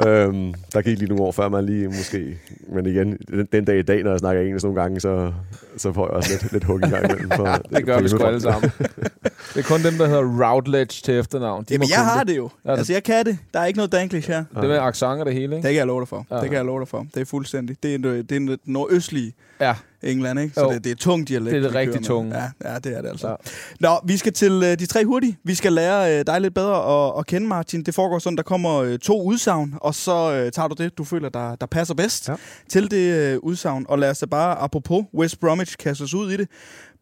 [0.09, 2.39] øhm, der gik lige nogle år før man lige måske...
[2.69, 5.33] Men igen, den, den dag i dag, når jeg snakker engelsk nogle gange, så,
[5.77, 7.31] så får jeg også lidt, lidt hug i gang imellem.
[7.31, 8.71] For, Det gør vi sgu alle sammen.
[9.55, 11.65] Det er kun dem, der hedder Routledge til efternavn.
[11.69, 12.51] De Jamen, jeg har det jo.
[12.65, 13.39] Ja, det- Altså, jeg kan det.
[13.55, 14.45] Der er ikke noget danglish her.
[14.61, 15.67] Det med accent og det hele, Det ikke?
[15.69, 16.27] kan jeg love dig for.
[16.31, 16.37] Ja.
[16.37, 17.07] Det kan jeg love dig for.
[17.15, 17.77] Det er fuldstændig.
[17.83, 19.75] Det er, det er den nordøstlige Ja.
[20.03, 20.55] England, ikke?
[20.55, 20.71] Så Jo.
[20.73, 21.55] det, det er tung dialekt.
[21.55, 22.37] Det er det rigtig tunge.
[22.39, 23.29] Ja, ja, det er det altså.
[23.29, 23.35] Ja.
[23.81, 25.39] Nå, vi skal til øh, de tre hurtige.
[25.45, 27.83] Vi skal lære øh, dig lidt bedre at, at kende, Martin.
[27.83, 31.05] Det foregår sådan, der kommer øh, to udsagn, og så øh, tager du det, du
[31.05, 32.35] føler, der, der passer bedst Ja.
[32.69, 33.87] til det øh, udsagn.
[33.89, 36.49] Og lad os da bare, apropos West Bromwich, kaste os ud i det.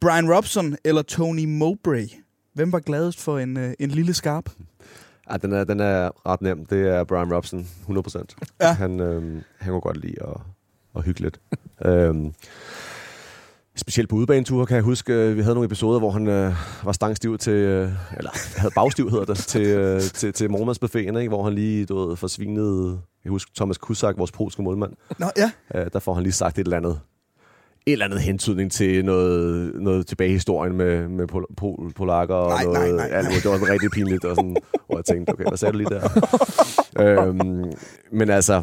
[0.00, 2.06] Brian Robson eller Tony Mowbray?
[2.54, 4.44] Hvem var gladest for en, øh, en lille skarp?
[5.30, 6.66] Ja, den er, den er ret nem.
[6.66, 8.24] Det er Brian Robson, 100%.
[8.60, 8.72] Ja.
[8.72, 10.36] Han, øhm, han kunne godt lide at,
[10.98, 11.40] at hygge lidt.
[11.84, 12.32] øhm,
[13.76, 16.52] specielt på udebaneture kan jeg huske, øh, vi havde nogle episoder, hvor han øh,
[16.84, 21.28] var stangstiv til, øh, eller havde bagstiv hedder det, til, øh, til, til morgenmadsbuffeten, ikke?
[21.28, 25.50] hvor han lige du ved, forsvinede, jeg husker Thomas Kusak, vores polske målmand, Nå, ja.
[25.74, 27.00] øh, der får han lige sagt et eller andet
[27.86, 32.34] et eller andet hentydning til noget, noget tilbage i historien med, med pol, pol, polakker
[32.34, 32.94] og Nej, nej, noget.
[32.94, 33.42] nej, alt muligt.
[33.42, 35.90] det var sådan rigtig pinligt, og sådan, hvor jeg tænkte, okay, hvad sagde du lige
[35.90, 36.08] der?
[37.02, 37.72] øhm,
[38.12, 38.62] men altså,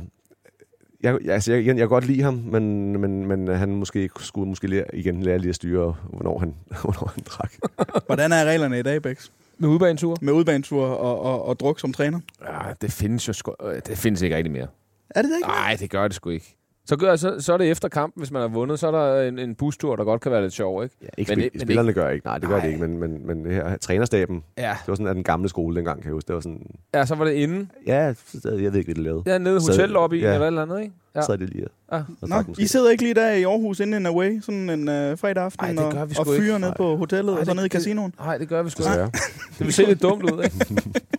[1.06, 4.10] jeg, jeg, altså, jeg, jeg, jeg kan godt lide ham, men, men, men han måske
[4.20, 7.54] skulle måske lære, igen lære lige at styre, hvornår han, hvornår han drak.
[8.06, 9.30] Hvordan er reglerne i dag, Bex?
[9.58, 10.18] Med udbanetur?
[10.22, 12.20] Med udbanetur og, og, og druk som træner?
[12.42, 14.68] Ja, det findes jo sgu, øh, det findes ikke rigtig mere.
[15.10, 15.48] Er det det ikke?
[15.48, 16.58] Nej, det gør det sgu ikke.
[16.88, 19.28] Så, gør, så, så er det efter kampen, hvis man har vundet, så er der
[19.28, 20.96] en, en bustur, der godt kan være lidt sjov, ikke?
[21.02, 22.80] Ja, ikke Men men, det- spil, men spillerne gør ikke, nej, det gør det ikke,
[22.80, 24.70] men, men, men det her, trænerstaben, Ja.
[24.82, 26.28] det var sådan af den gamle skole dengang, kan jeg huske.
[26.28, 27.68] Det var sådan, Ja, så var det inde.
[27.88, 29.24] ja, jeg ved ikke, hvad det lavede.
[29.26, 30.34] Ja, nede i hotellobbyen ja.
[30.34, 30.94] eller et eller andet, ikke?
[31.16, 31.22] Ja.
[31.22, 31.98] Så er det lige ja.
[32.22, 32.44] og Nå.
[32.60, 35.66] I sidder ikke lige der i Aarhus inden en away, sådan en øh, fredag aften,
[35.66, 36.46] Ej, det gør og, vi og sgu ikke.
[36.46, 38.14] fyre ned på hotellet, Ej, og så det- ned i det- casinoen.
[38.20, 38.90] Nej, det gør vi sgu ikke.
[38.92, 39.12] Desværre.
[39.58, 40.66] Det vil se lidt dumt ud, ikke?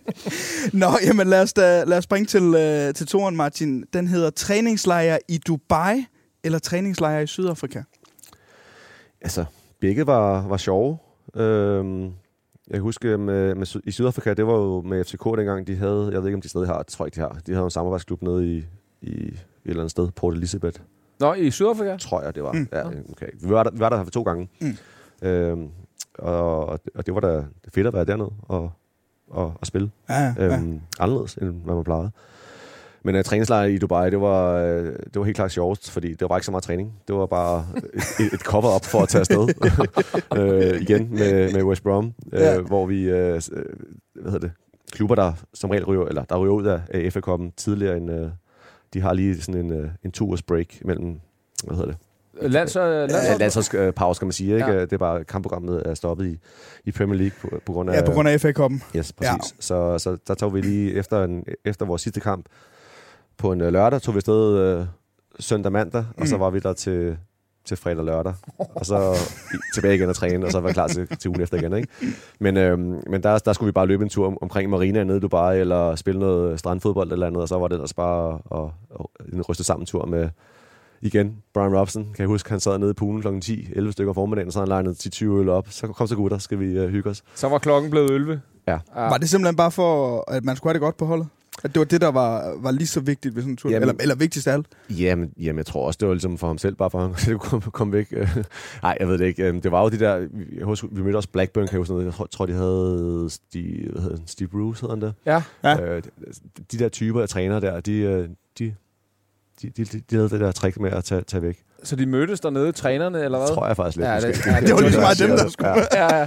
[0.81, 3.83] Nå, jamen lad os, da, lad os springe til, øh, til toren, Martin.
[3.93, 6.05] Den hedder træningslejr i Dubai
[6.43, 7.81] eller træningslejr i Sydafrika?
[9.21, 9.45] Altså,
[9.81, 10.97] begge var, var sjove.
[11.35, 15.75] Øhm, jeg kan huske, med, med, i Sydafrika, det var jo med FCK dengang, de
[15.75, 17.39] havde, jeg ved ikke, om de stadig har, det tror jeg ikke, de har.
[17.47, 18.65] De havde en samarbejdsklub nede i,
[19.01, 20.79] i et eller andet sted, Port Elizabeth,
[21.19, 21.97] Nå, i Sydafrika?
[21.97, 22.51] tror jeg, det var.
[22.51, 22.67] Mm.
[22.71, 23.27] Ja, okay.
[23.41, 24.49] Vi var der, vi var der for to gange.
[24.61, 24.77] Mm.
[25.27, 25.67] Øhm,
[26.19, 28.71] og, og det var da det fedt at være dernede og,
[29.29, 29.91] og, og spille.
[30.09, 30.57] Ja, ja.
[30.57, 32.11] Øhm, anderledes, end hvad man plejede.
[33.03, 36.29] Men uh, træningslejr i Dubai, det var, øh, det var helt klart sjovest, fordi det
[36.29, 36.93] var ikke så meget træning.
[37.07, 37.65] Det var bare
[38.19, 39.47] et, et cover op for at tage afsted.
[40.37, 42.59] øh, igen med, med West Brom, øh, Ja.
[42.61, 43.63] hvor vi, øh, øh,
[44.21, 44.51] hvad hedder det,
[44.91, 48.11] klubber, der som regel ryger, eller der ryger ud af, af FA Cup'en tidligere end,
[48.11, 48.29] øh,
[48.93, 51.19] de har lige sådan en, øh, en to break mellem,
[51.63, 51.97] hvad hedder det,
[52.41, 54.53] Lands, øh, Ja, lands, landsholdspause, kan man sige.
[54.53, 54.71] Ikke?
[54.71, 54.81] Ja.
[54.81, 56.39] Det er bare, kampprogrammet er stoppet i,
[56.85, 57.95] i Premier League på, på grund af...
[57.95, 58.83] ja, på grund af FA-koppen.
[58.95, 59.31] Yes, præcis.
[59.31, 59.39] Ja.
[59.59, 62.45] Så, så der tog vi lige efter, en, efter vores sidste kamp
[63.37, 64.85] på en øh, lørdag, tog vi afsted øh,
[65.39, 66.21] søndag mandag, mm.
[66.21, 67.17] og så var vi der til,
[67.67, 68.33] til fredag lørdag.
[68.57, 69.15] Og så
[69.73, 71.73] tilbage igen og træne, og så var vi klar til, til ugen efter igen.
[71.73, 71.87] Ikke?
[72.39, 75.17] Men, øh, men der, der skulle vi bare løbe en tur om, omkring marina nede
[75.17, 78.73] i Dubai, eller spille noget strandfodbold eller andet, og så var det ellers bare og,
[78.89, 80.29] og en rystet sammen tur med,
[81.01, 83.39] igen, Brian Robson, kan jeg huske, han sad nede i poolen kl.
[83.39, 85.67] 10, 11 stykker om formiddagen, og så havde han legnet 10-20 øl op.
[85.69, 87.23] Så kom så gutter, skal vi øh, hygge os.
[87.35, 88.41] Så var klokken blevet 11.
[88.67, 88.71] Ja.
[88.71, 88.79] ja.
[88.95, 91.27] Var det simpelthen bare for, at man skulle have det godt på holdet?
[91.63, 93.69] At det var det, der var, var lige så vigtigt ved sådan en tur?
[93.71, 94.67] Jamen- eller, eller vigtigst af alt?
[94.89, 97.15] Jamen, jamen, jeg tror også, det var ligesom for ham selv, bare for at han
[97.17, 98.11] selv komme, komme væk.
[98.83, 99.43] Nej, jeg ved det ikke.
[99.47, 101.93] Øhm, Det var jo de der, jeg husker, vi mødte også Blackburn, kan jeg huske
[101.93, 102.05] noget.
[102.05, 104.17] Jeg tror, de havde Steve, hvad hedder?
[104.25, 105.13] Steve Bruce, hedder han det?
[105.25, 105.41] Ja.
[105.63, 105.81] Ja.
[105.95, 108.75] Øh, de- de der typer af trænere der, de, øh, de,
[109.61, 111.63] de, de, de, de havde det der trick med at tage, tage væk.
[111.83, 113.47] Så de mødtes dernede, trænerne, eller hvad?
[113.47, 114.07] Tror jeg faktisk lidt.
[114.07, 115.69] Ja, det- ja, det var lige så meget dem, der skulle.
[115.69, 115.85] Ja.
[115.93, 116.25] Ja, ja.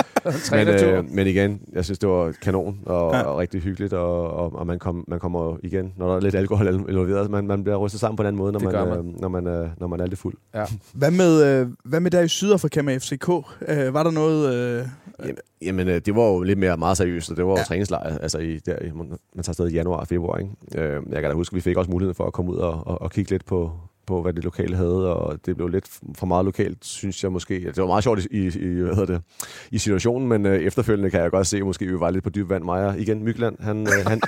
[0.64, 3.18] Men, øh, men igen, jeg synes, det var kanon og, Ja.
[3.18, 3.24] ja.
[3.24, 6.34] og rigtig hyggeligt, og, og, og man, kom, man kommer igen, når der er lidt
[6.34, 8.98] alkohol involveret, man, man bliver rystet sammen på en anden måde, når Det man, man.
[8.98, 10.34] Øh, når, man, øh, når man er lidt fuld.
[10.94, 13.28] Hvad med, øh, hvad med der i Sydafrika med FCK?
[13.68, 14.54] Øh, var der noget...
[14.54, 14.86] Øh,
[15.22, 17.60] Jamen, jamen øh, det var jo lidt mere meget seriøst, og det var jo Ja.
[17.60, 17.64] ja.
[17.64, 19.08] træningslejr, altså i, der, man
[19.42, 20.38] tager afsted i januar og februar.
[20.38, 20.50] Ikke?
[20.76, 22.86] Øh, jeg kan da huske, at vi fik også muligheden for at komme ud og,
[22.86, 23.72] og, og kigge lidt på,
[24.10, 27.54] på, hvad det lokale havde, og det blev lidt for meget lokalt, synes jeg måske.
[27.54, 29.22] Det var meget sjovt i, i, hvad hedder det,
[29.70, 32.30] i situationen, men øh, efterfølgende kan jeg godt se, at måske vi var lidt på
[32.30, 32.64] dyb vand.
[32.64, 34.20] Maja, igen, Mykland, han, øh, han,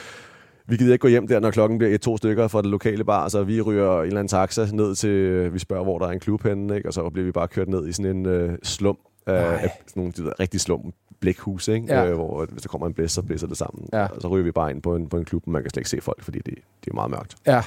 [0.68, 3.28] vi gider ikke gå hjem der, når klokken bliver et-to stykker fra det lokale bar,
[3.28, 6.10] så vi ryger en eller anden taxa ned til, øh, vi spørger, hvor der er
[6.10, 6.88] en klub henne, ikke?
[6.88, 10.12] og så bliver vi bare kørt ned i sådan en øh, slum, af sådan nogle
[10.12, 11.94] de der, rigtig slum blækhus, ikke?
[11.94, 12.06] Ja.
[12.06, 13.88] Øh, hvor hvis der kommer en blæst, så blæser det sammen.
[13.92, 14.06] Ja.
[14.06, 15.80] Og så ryger vi bare ind på en, på en klub, men man kan slet
[15.80, 17.34] ikke se folk, fordi det, det er meget mørkt.
[17.46, 17.62] Ja.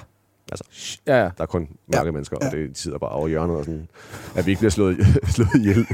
[0.51, 0.63] Altså.
[1.07, 1.23] Ja, ja.
[1.37, 2.11] Der er kun mørke ja.
[2.11, 3.87] mennesker, og det de sidder bare over hjørnet, og sådan,
[4.35, 4.97] at vi ikke bliver slået,
[5.35, 5.87] slået ihjel,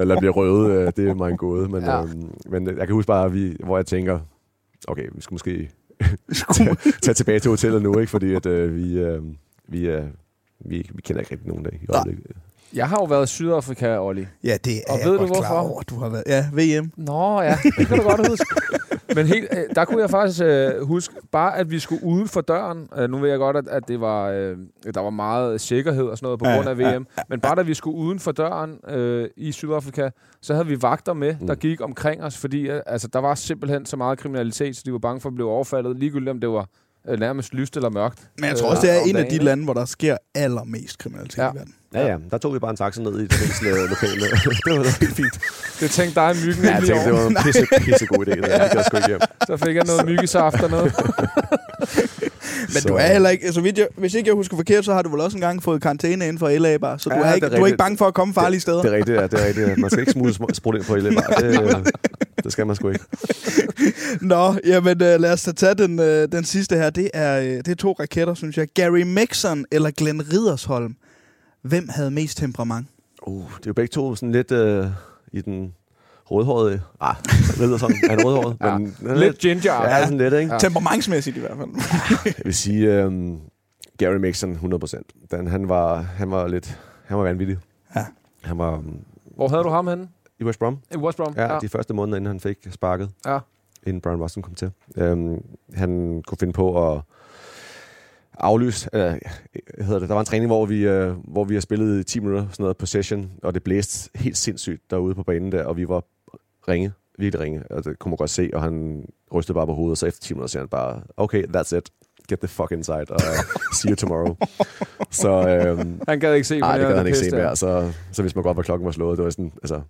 [0.00, 1.68] eller bliver røvet, øh, det er mig en gåde.
[1.68, 2.02] Men, Ja.
[2.02, 4.20] øhm, men jeg kan huske bare, at vi, hvor jeg tænker,
[4.88, 5.70] okay, vi skal måske
[6.54, 8.10] tage, tage tilbage til hotellet nu, ikke?
[8.10, 9.22] fordi at, øh, vi, øh,
[9.68, 10.04] vi, øh,
[10.60, 12.26] vi, vi kender ikke rigtig nogen dag i øjeblikket.
[12.74, 14.26] Jeg har jo været i Sydafrika, Olli.
[14.44, 15.68] Ja, det er Og jeg ved du godt klar hvorfor?
[15.74, 16.24] over, du har været.
[16.26, 16.46] Ja,
[16.80, 16.92] VM.
[16.96, 18.46] Nå ja, det kan du godt huske.
[19.14, 22.40] Men helt, øh, der kunne jeg faktisk øh, huske, bare at vi skulle uden for
[22.40, 22.88] døren.
[22.98, 24.56] Øh, nu ved jeg godt, at, at det var, øh,
[24.94, 27.06] der var meget sikkerhed og sådan noget på Ja, grund af ja, VM.
[27.28, 30.10] Men bare da vi skulle uden for døren øh, i Sydafrika,
[30.42, 31.60] så havde vi vagter med, der Mm.
[31.60, 34.98] gik omkring os, fordi øh, altså, der var simpelthen så meget kriminalitet, så de var
[34.98, 36.68] bange for at blive overfaldet, ligegyldigt om det var
[37.08, 38.18] øh, nærmest lyst eller mørkt.
[38.38, 40.98] Men jeg tror øh, også, det er en af de lande, hvor der sker allermest
[40.98, 41.50] kriminalitet Ja.
[41.52, 41.74] i verden.
[41.94, 44.20] Ja, ja, der tog vi bare en taxa ned i det fængsel øh, lokale.
[44.20, 45.38] det var helt fint.
[45.80, 48.30] Det tænkte dig, myggen Ja, jeg lige tænkte, det var en pisse, pisse god idé.
[48.30, 48.48] Det der.
[48.74, 49.20] Jeg sgu ikke hjem.
[49.46, 50.92] Så fik jeg noget myggesaft og noget.
[52.74, 55.02] Men du er heller ikke, så vidt jeg, hvis ikke jeg husker forkert, så har
[55.02, 57.34] du vel også engang fået karantæne inden for LA bare, så du, Ja, er, det
[57.34, 58.82] ikke, er du er ikke bange for at komme farlige steder.
[58.82, 59.78] Det er rigtigt, ja, det er rigtigt.
[59.78, 61.34] Man skal ikke smule sm- sprudt ind på LA bar.
[61.34, 61.94] Det,
[62.44, 63.04] det skal man sgu ikke.
[64.20, 66.90] Nå, jamen uh, lad os da tage den, uh, den sidste her.
[66.90, 68.68] Det er, uh, det er to raketter, synes jeg.
[68.74, 70.96] Gary Mixon eller Glenn Ridersholm.
[71.62, 72.86] Hvem havde mest temperament?
[73.22, 74.86] Uh, det er jo begge to sådan lidt øh,
[75.32, 75.74] i den
[76.30, 76.80] rødhårede...
[77.00, 77.14] Ah,
[77.58, 78.56] ved sådan, er han rødhåret?
[78.60, 78.78] Ja.
[78.78, 79.72] Men, Lidt ginger.
[79.72, 80.52] Ja, sådan lidt, ikke?
[80.52, 80.58] Ja.
[80.58, 81.68] Temperamentsmæssigt i hvert fald.
[82.24, 83.36] Jeg vil sige, øhm,
[83.98, 85.00] Gary Mixon 100%.
[85.30, 86.78] Den, han, var, han var lidt...
[87.06, 87.58] Han var vanvittig.
[87.96, 88.04] Ja.
[88.42, 88.96] Han var øhm,
[89.36, 90.08] Hvor havde du ham henne?
[90.40, 90.78] I West Brom.
[90.94, 91.34] I West Brom?
[91.36, 93.10] Ja, ja, de første måneder, inden han fik sparket.
[93.26, 93.38] Ja.
[93.86, 94.70] Inden Brian Watson kom til.
[94.96, 95.42] Øhm,
[95.74, 97.00] han kunne finde på at
[98.38, 98.88] aflyse...
[98.92, 99.14] Øh,
[99.80, 100.08] hedder det?
[100.08, 102.62] Der var en træning, hvor vi, øh, hvor vi har spillet i 10 minutter, sådan
[102.62, 106.04] noget possession, og det blæste helt sindssygt derude på banen der, og vi var
[106.68, 109.90] ringe, virkelig ringe, og det kunne man godt se, og han rystede bare på hovedet,
[109.90, 111.90] og så efter 10 minutter siger han bare, okay, that's it.
[112.28, 113.20] Get the fuck inside, og
[113.74, 114.36] see you tomorrow.
[115.10, 117.56] så øhm, Han gad ikke se Nej, det mere gad han ikke se mere.
[117.56, 119.18] Så, så vidste man godt, hvor klokken var slået.
[119.18, 119.80] Det var sådan, altså,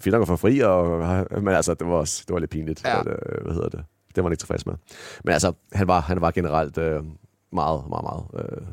[0.00, 0.98] fint nok at få fri, og,
[1.42, 2.84] men altså, det var, også, det var lidt pinligt.
[2.84, 3.00] Ja.
[3.00, 3.84] At, øh, hvad hedder det?
[4.14, 4.74] Det var han ikke tilfreds med.
[5.24, 7.02] Men altså, han var, han var generelt øh,
[7.52, 8.66] meget, meget, meget øh,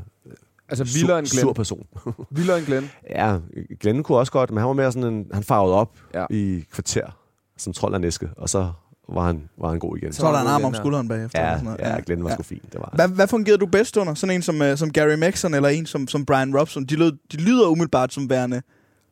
[0.69, 1.53] Altså vildere end sur, sur Glenn.
[1.53, 1.85] person.
[2.37, 2.89] Vildere end Glenn.
[3.09, 3.37] ja,
[3.79, 6.25] Glenn kunne også godt, men han var mere sådan en, han farvede op Ja.
[6.29, 7.17] i kvarter,
[7.57, 8.71] som trold og næske, og så
[9.09, 10.13] var han, var han god igen.
[10.13, 11.41] Så var der en arm om skulderen bagefter.
[11.41, 11.79] ja, sådan noget.
[11.79, 12.35] ja, Glenn var Ja.
[12.35, 12.73] sgu fint.
[12.73, 14.13] Det var, Hvad, hvad fungerede du bedst under?
[14.13, 16.85] Sådan en som, uh, som Gary Mixon eller en som, som Brian Robson?
[16.85, 18.61] De, lød, de lyder umiddelbart som værende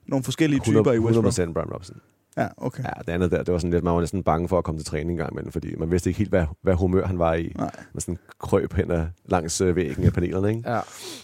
[0.10, 1.50] nogle forskellige typer i West Brom.
[1.50, 1.98] 100% Brian Robson.
[2.38, 2.84] Ja, okay.
[2.84, 4.80] Ja, det andet der, det var sådan lidt, man var næsten bange for at komme
[4.80, 7.34] til træning en gang imellem, fordi man vidste ikke helt, hvad, hvad humør han var
[7.34, 7.54] i.
[7.58, 7.72] Nej.
[7.93, 10.72] Man sådan krøb hen ad, langs øh, væggen af panelerne, ikke?
[10.72, 10.80] Ja.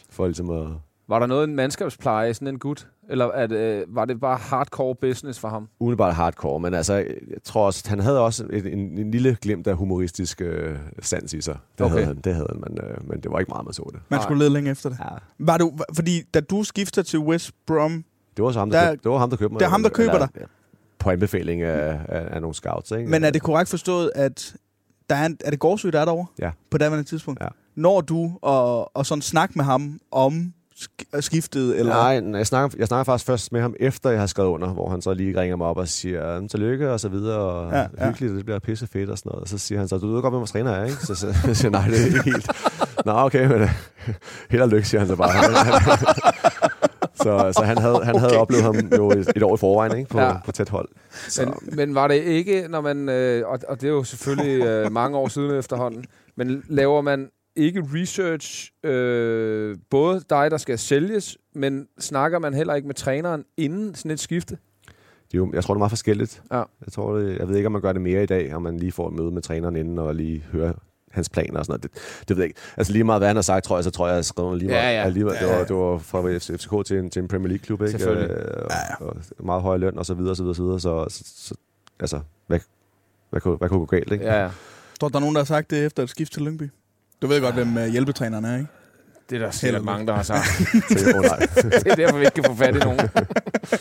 [0.10, 0.68] For ligesom at...
[1.08, 2.88] Var der noget en mandskabspleje, sådan en gut?
[3.10, 5.68] Eller at, øh, var det bare hardcore business for ham?
[5.80, 7.08] Umiddelbart hardcore, men altså, jeg
[7.44, 11.42] tror også, han havde også en, en, en lille glimt af humoristisk øh, sans i
[11.42, 11.58] sig.
[11.78, 11.94] Det Okay.
[11.94, 14.02] havde han, det havde han, men, øh, men det var ikke meget, man så det.
[14.10, 14.24] Man Nej.
[14.24, 15.00] skulle lede længe efter det.
[15.00, 15.06] Ja.
[15.40, 18.04] Var du, fordi da du skifter til West Brom,
[18.38, 19.60] Det var så ham, der, Der- køb, det var ham, der købte mig.
[19.60, 20.42] det er ham, der køber eller, dig?
[20.42, 20.46] ja,
[21.00, 23.10] På anbefaling af, af, af nogle scouts, ikke?
[23.10, 24.54] men er det korrekt forstået, at
[25.10, 26.26] der er, en, er det Gårdsø, der er derovre?
[26.40, 26.52] Ja.
[26.72, 27.42] På daværende tidspunkt?
[27.42, 27.48] Ja.
[27.76, 31.94] Når du og, og sådan snakke med ham om sk- skiftet, eller...
[31.94, 34.68] Nej, nej, jeg snakker, jeg snakker faktisk først med ham, efter jeg har skrevet under,
[34.74, 37.72] hvor han så lige ringer mig op og siger, "Jamen, tillykke og så videre, og
[37.72, 39.42] Ja, ja, hyggeligt, og det bliver pisse fedt og sådan noget.
[39.42, 40.96] Og så siger han så, du ved godt, hvem vores træner er, ikke?
[41.06, 42.48] Så, så, jeg siger nej, det er ikke helt.
[43.06, 43.70] Nå, okay, men
[44.52, 45.32] held og lykke, siger han så bare.
[47.26, 48.40] så, så han havde, han havde Okay.
[48.42, 50.10] oplevet ham jo et, et år i forvejen, ikke?
[50.10, 50.26] På, Ja.
[50.26, 50.34] ja.
[50.46, 50.88] på tæt hold.
[51.12, 53.10] Så, Men, men var det ikke, når man...
[53.10, 56.06] Øh, og, og det er jo selvfølgelig øh, mange år siden efterhånden.
[56.38, 62.76] Men laver man ikke research, øh, både dig, der skal sælges, men snakker man heller
[62.76, 64.58] ikke med træneren inden sådan et skifte?
[65.32, 66.42] det er jo, jeg tror, det er meget forskelligt.
[66.52, 66.58] Ja.
[66.58, 68.78] Jeg, tror, det, jeg ved ikke, om man gør det mere i dag, om man
[68.78, 70.74] lige får et møde med træneren inden og lige hører
[71.16, 71.84] hans planer og sådan noget.
[71.84, 72.60] Det, det ved jeg ikke.
[72.78, 74.58] Altså lige meget, hvad han har sagt, tror jeg, så tror jeg, jeg har skrevet
[74.60, 74.84] lige meget.
[74.84, 75.10] Ja, ja.
[75.10, 75.40] Lige meget.
[75.40, 77.92] Det, Ja, var, det var fra FCK til en, til en Premier League-klub, ikke?
[77.92, 78.30] Selvfølgelig.
[78.30, 80.80] Øh, og, Ja, og meget høj løn og så videre, og så videre, så videre.
[80.80, 81.56] Så, så, så
[82.00, 82.60] altså, hvad,
[83.30, 84.26] hvad, kunne, hvad kunne gå galt, ikke?
[84.26, 84.50] Ja, ja.
[85.00, 86.70] Tror du, der er nogen, der har sagt det efter et skift til Lyngby?
[87.22, 88.68] Du ved godt, hvem uh, hjælpetræneren er, ikke?
[89.30, 90.46] Det er der sikkert og mange, der har sagt.
[91.00, 91.70] Så, nej.
[91.84, 93.00] det er derfor, vi ikke kan få fat i nogen.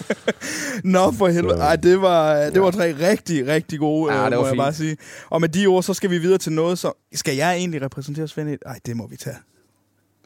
[0.95, 1.59] Nå, for helvede.
[1.61, 4.53] Ej, det var, det var tre rigtig, rigtig gode, Ja, ja, det må var jeg
[4.53, 4.61] fint.
[4.61, 4.97] bare sige.
[5.31, 6.93] Og med de ord, så skal vi videre til noget, så...
[7.15, 8.51] Skal jeg egentlig repræsentere Svend?
[8.51, 9.37] i- Ej, det må vi tage.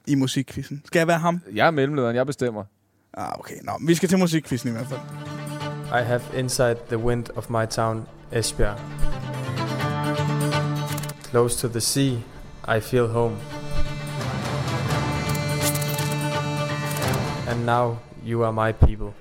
[0.07, 0.83] i musikquizzen?
[0.85, 1.41] Skal jeg være ham?
[1.55, 2.65] Jeg er mellemlederen, jeg bestemmer.
[3.15, 3.55] Ah, okay.
[3.63, 5.01] Nå, vi skal til musikquizzen i hvert fald.
[6.01, 8.03] I have inside the wind of my town,
[8.33, 8.79] Esbjerg.
[11.31, 12.13] Close to the sea,
[12.77, 13.37] I feel home.
[17.59, 19.12] And now you are my people.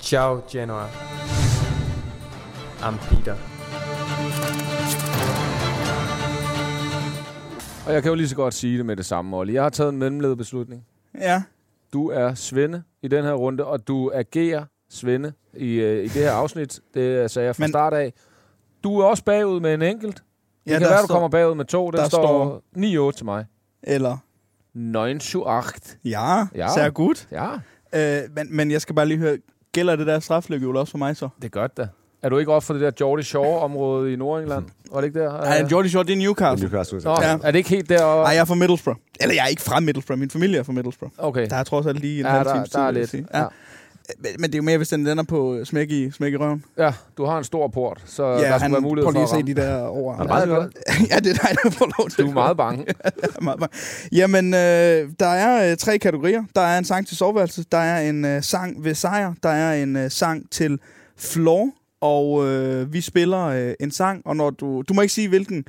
[0.00, 0.86] Ciao, Genoa.
[2.80, 3.36] I'm Peter.
[7.86, 9.54] Og jeg kan jo lige så godt sige det med det samme, Olli.
[9.54, 10.84] Jeg har taget en mellemledet beslutning.
[11.20, 11.42] Ja.
[11.92, 16.10] Du er Svende i den her runde, og du agerer Svende i, øh, i det
[16.22, 16.80] her afsnit.
[16.94, 18.12] Det sagde jeg fra Men- start af.
[18.84, 20.14] Du er også bagud med en enkelt.
[20.16, 20.22] Det
[20.66, 21.90] Ja, kan der være, du står- kommer bagud med to.
[21.90, 23.46] Den der står 9-8 til mig.
[23.82, 24.16] Eller...
[24.76, 25.96] 9-8.
[26.04, 26.44] Ja, Ja.
[26.54, 26.68] ja.
[26.74, 27.28] ser godt.
[27.32, 27.48] Ja,
[27.94, 29.36] Øh, men, men jeg skal bare lige høre,
[29.72, 31.28] gælder det der strafløbhjul også for mig så?
[31.36, 31.88] det er godt da.
[32.22, 34.64] Er du ikke op for det der Geordie Shore-område i Nordengland?
[34.92, 35.32] Var det ikke der?
[35.32, 36.68] Nej, Jordi Short, det er Newcastle.
[36.68, 37.00] Newcastle.
[37.04, 37.32] Nå, Ja.
[37.42, 38.22] er det ikke helt derovre?
[38.24, 38.98] Nej, jeg er fra Middlesbrough.
[39.20, 40.18] Eller jeg er ikke fra Middlesbrough.
[40.20, 41.12] Min familie er fra Middlesbrough.
[41.18, 41.46] Okay.
[41.50, 43.10] Der er trods alt lige en Ja, halv der, times tid, der er lidt.
[43.10, 43.26] sige.
[43.34, 43.44] Ja.
[44.18, 46.64] Men, men det er jo mere, hvis den lander på smæk i, smæk i røven.
[46.78, 49.28] ja, du har en stor port, så ja, der han, være mulighed for at at
[49.28, 49.46] se ramme.
[49.54, 50.14] de der over.
[50.14, 50.76] Er det meget Ja, godt?
[51.10, 52.84] ja, det er dig, der får lov til Du er meget bange.
[53.42, 53.70] meget, meget.
[54.12, 56.44] Jamen, øh, der er øh, tre kategorier.
[56.54, 59.82] Der er en sang til soveværelset, der er en øh, sang ved sejr, der er
[59.82, 60.78] en øh, sang til
[61.18, 64.82] floor, og øh, vi spiller øh, en sang, og når du...
[64.88, 65.64] Du må ikke sige, hvilken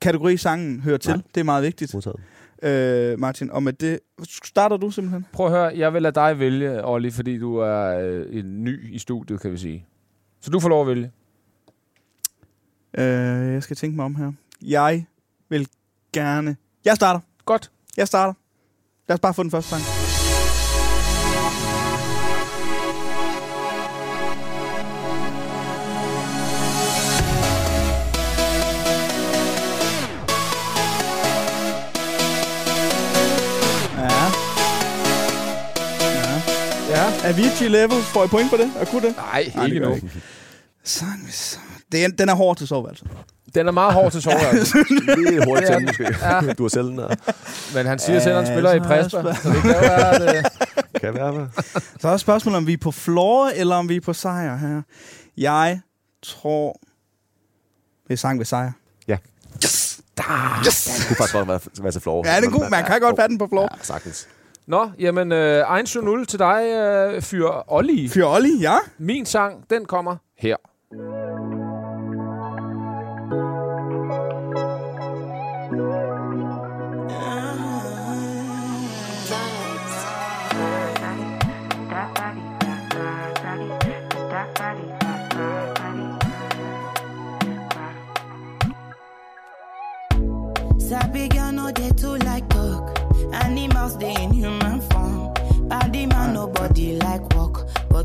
[0.00, 1.10] kategori sangen hører til.
[1.12, 1.20] Nej.
[1.34, 2.16] Det er meget vigtigt, Modtaget.
[2.62, 3.50] Øh, Martin.
[3.50, 4.00] Og med det...
[4.44, 5.26] Starter du simpelthen?
[5.32, 8.94] Prøv at høre, jeg vil lade dig vælge, Olli, fordi du er øh, en ny
[8.94, 9.86] i studiet, kan vi sige.
[10.40, 11.12] Så du får lov at vælge.
[12.98, 14.32] Øh, jeg skal tænke mig om her.
[14.62, 15.06] Jeg
[15.48, 15.68] vil
[16.12, 16.56] gerne...
[16.84, 17.20] Jeg starter.
[17.44, 17.70] Godt.
[17.96, 18.34] Jeg starter.
[19.08, 20.07] Lad os bare få den første sang.
[37.28, 37.32] Ja.
[37.32, 38.72] Avicii Levels, får I point på det?
[38.80, 39.16] Og kunne det?
[39.16, 40.08] Nej, Nej, ikke det nu.
[40.84, 41.64] Sang, sang.
[41.92, 43.08] Det er, den er hård til soveværelset.
[43.54, 44.74] Den er meget hård til soveværelset.
[44.90, 46.14] Lidt hurtigt Det er til, måske.
[46.22, 46.52] Ja.
[46.58, 47.14] Du har selv den der.
[47.74, 50.28] Men han siger selv, at han Ja, spiller i er spørg- Så det kan være,
[50.28, 50.36] at...
[50.36, 50.44] øh,
[51.00, 51.46] Kan være med.
[52.00, 54.82] Så er spørgsmålet, om vi er på floor, eller om vi er på sejr her.
[55.36, 55.80] Jeg
[56.22, 56.80] tror...
[58.08, 58.72] Det er sang ved sejr.
[59.64, 60.00] Yes!
[60.16, 60.24] Det
[61.06, 62.26] kunne faktisk godt være, være til floor.
[62.28, 62.70] Ja, den er god.
[62.70, 63.68] Man kan godt have den på floor.
[63.78, 64.28] Ja, sagtens.
[64.68, 68.08] Nå, jamen øh, 1-0 til dig, øh, fyr Olli.
[68.08, 68.76] Fyr Olli, ja.
[68.98, 70.56] Min sang, den kommer her.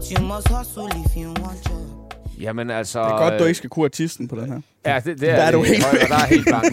[0.04, 2.14] But you must hustle if you want job.
[2.40, 3.00] Jamen altså...
[3.04, 4.62] Det er godt, du øh, ikke skal kunne artisten på den her.
[4.86, 6.66] Ja, det, det Der er, er det du helt højt, og der er helt blank.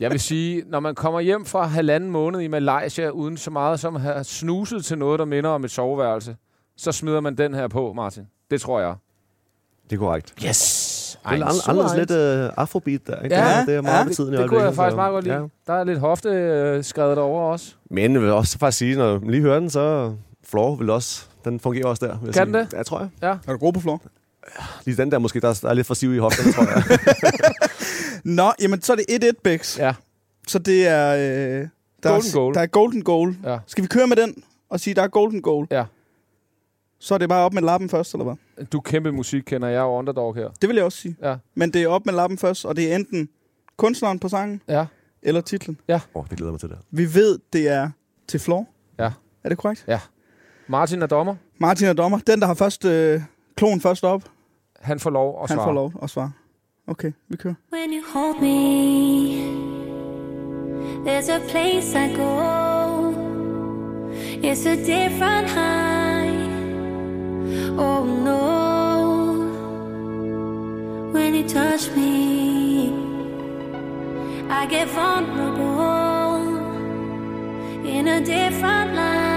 [0.00, 3.80] Jeg vil sige, når man kommer hjem fra halvanden måned i Malaysia, uden så meget
[3.80, 6.36] som at have snuset til noget, der minder om et soveværelse,
[6.76, 8.22] så smider man den her på, Martin.
[8.50, 8.94] Det tror jeg.
[9.90, 10.34] Det er korrekt.
[10.46, 11.18] Yes!
[11.22, 13.22] Det er an- anderledes lidt uh, afrobeat der.
[13.22, 13.36] Ikke?
[13.36, 15.36] Ja, det er meget ja, tiden i Det kunne jeg faktisk meget godt lide.
[15.36, 15.42] Ja.
[15.66, 17.74] Der er lidt hofte øh, skrevet derovre også.
[17.90, 21.26] Men jeg vil også faktisk sige, når man lige hører den, så Floor vil også,
[21.44, 22.18] den fungerer også der.
[22.18, 22.58] Vil jeg Kan sige.
[22.58, 22.72] den det?
[22.72, 23.38] Ja, tror jeg.
[23.46, 24.02] Er du god på floor?
[24.84, 26.82] Lige den der måske, der er, der er lidt for siv i hofterne, tror jeg.
[28.36, 29.78] Nå, jamen så er det 1-1, Bex.
[29.78, 29.94] Ja.
[30.48, 31.14] Så det er...
[31.14, 31.68] Øh,
[32.02, 32.54] der Golden er, goal.
[32.54, 33.36] Der er golden goal.
[33.44, 33.58] Ja.
[33.66, 35.66] Skal vi køre med den og sige, der er golden goal?
[35.70, 35.84] Ja.
[36.98, 38.66] Så er det bare op med lappen først, eller hvad?
[38.66, 40.48] Du er kæmpe musik kender jeg er jo underdog her.
[40.62, 41.16] Det vil jeg også sige.
[41.22, 41.36] Ja.
[41.54, 43.28] Men det er op med lappen først, og det er enten
[43.76, 44.86] kunstneren på sangen Ja.
[45.22, 45.78] eller titlen.
[45.88, 46.78] Åh, oh, det glæder mig til det.
[46.90, 47.90] Vi ved, det er
[48.28, 48.66] til floor.
[48.98, 49.10] Ja.
[49.44, 49.84] Er det korrekt?
[50.70, 51.34] Martin er dommer.
[51.58, 52.18] Martin er dommer.
[52.18, 53.20] Den, der har først øh,
[53.56, 54.22] kloen først op,
[54.80, 55.66] Han får lov at han svare.
[55.66, 56.32] får lov at svare.
[56.86, 57.54] Okay, vi kører.
[57.72, 58.56] When you hold me,
[61.06, 62.30] there's a place I go.
[64.42, 66.30] It's a different high.
[67.78, 68.40] Oh no.
[71.12, 72.12] When you touch me,
[74.50, 76.40] I get vulnerable
[77.96, 79.29] in a different light.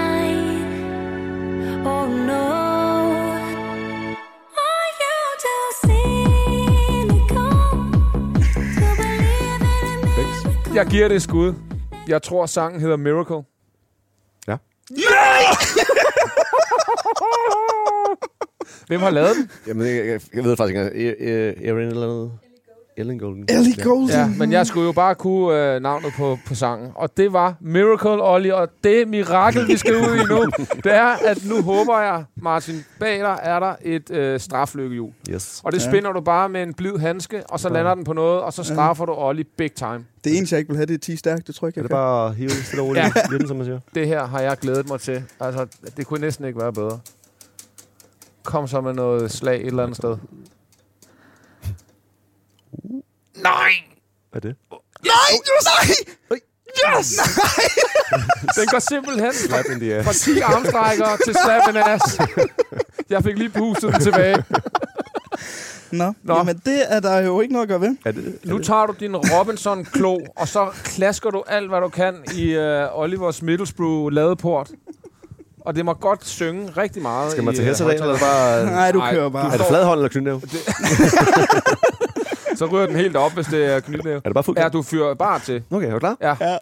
[10.74, 11.54] Jeg giver det et skud.
[12.08, 13.42] Jeg tror, sangen hedder Miracle.
[14.48, 14.56] Ja.
[18.86, 19.50] Hvem har lavet den?
[19.66, 21.14] Jamen, jeg, jeg, jeg ved faktisk ikke, er-
[21.48, 22.32] er- er Erin eller noget?
[22.96, 23.44] Ellen Golden.
[23.48, 24.08] Ellie Golden.
[24.08, 26.90] Ja, men jeg skulle jo bare kunne øh, navnet på, på sangen.
[26.94, 28.50] Og det var Miracle, Olli.
[28.50, 30.44] Og det mirakel, vi skal ud i nu,
[30.84, 35.12] det er, at nu håber jeg, Martin, bag dig er der et øh, straflykkehjul.
[35.30, 35.60] Yes.
[35.64, 35.90] Og det Ja.
[35.90, 38.62] spinder du bare med en blid handske, og så lander den på noget, og så
[38.64, 40.04] straffer du Olli big time.
[40.24, 41.46] Det eneste, jeg ikke vil have, det er 10 stærkt.
[41.46, 41.96] Det tror jeg ikke, Er jeg det kan.
[41.96, 43.36] bare at hive stille og roligt Ja.
[43.38, 43.80] den, som man siger?
[43.94, 45.22] Det her har jeg glædet mig til.
[45.40, 46.98] Altså, det kunne næsten ikke være bedre.
[48.42, 50.16] Kom så med noget slag et eller andet sted.
[53.36, 53.70] Nej!
[54.30, 54.56] Hvad er det?
[55.04, 55.30] Nej!
[56.30, 56.38] Nej!
[56.98, 57.08] Yes!
[58.56, 60.20] Den går simpelthen Slap in the fra ass.
[60.20, 62.18] 10 armstrækker til slap en ass.
[63.10, 64.44] Jeg fik lige pustet den tilbage.
[65.92, 66.12] Nå, Nå.
[66.22, 66.34] Nå.
[66.36, 67.96] Jamen, det er der jo ikke noget at gøre ved.
[68.04, 68.66] Er det, er Nu det?
[68.66, 73.42] tager du din Robinson-klo, og så klasker du alt, hvad du kan i uh, Olivers
[73.42, 74.70] Middlesbrough ladeport.
[75.60, 77.30] Og det må godt synge rigtig meget.
[77.32, 78.64] Skal man i, tage øh, hestedagen, eller er det bare...
[78.66, 79.52] Nej, du Nej, kører du bare.
[79.52, 80.40] Er det fladhånd eller knytnæve?
[82.64, 84.16] Så ryger den helt op, hvis det er knytnæve.
[84.16, 85.62] Er det bare fuld Ja, du fyrer bare til.
[85.70, 86.16] Okay, er du klar?
[86.20, 86.36] Ja.
[86.40, 86.58] Ja.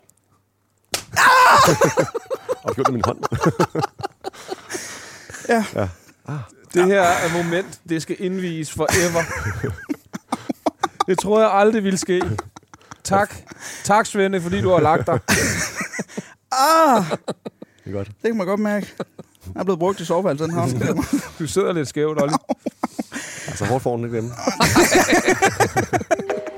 [2.65, 3.19] Og gjort det med min hånd.
[6.75, 9.23] Det her er moment, det skal indvies forever.
[11.09, 12.23] det tror jeg aldrig ville ske.
[13.05, 13.35] Tak.
[13.85, 15.21] Tak, Svende, fordi du har lagt dig.
[16.53, 17.05] Ah!
[17.85, 18.07] Det er godt.
[18.07, 18.95] Det kan man godt mærke.
[19.55, 20.38] Jeg er blevet brugt i havn.
[21.38, 22.35] Du sidder lidt skævt, Olli.
[23.62, 24.31] Altså, hårdt får den ikke hjemme.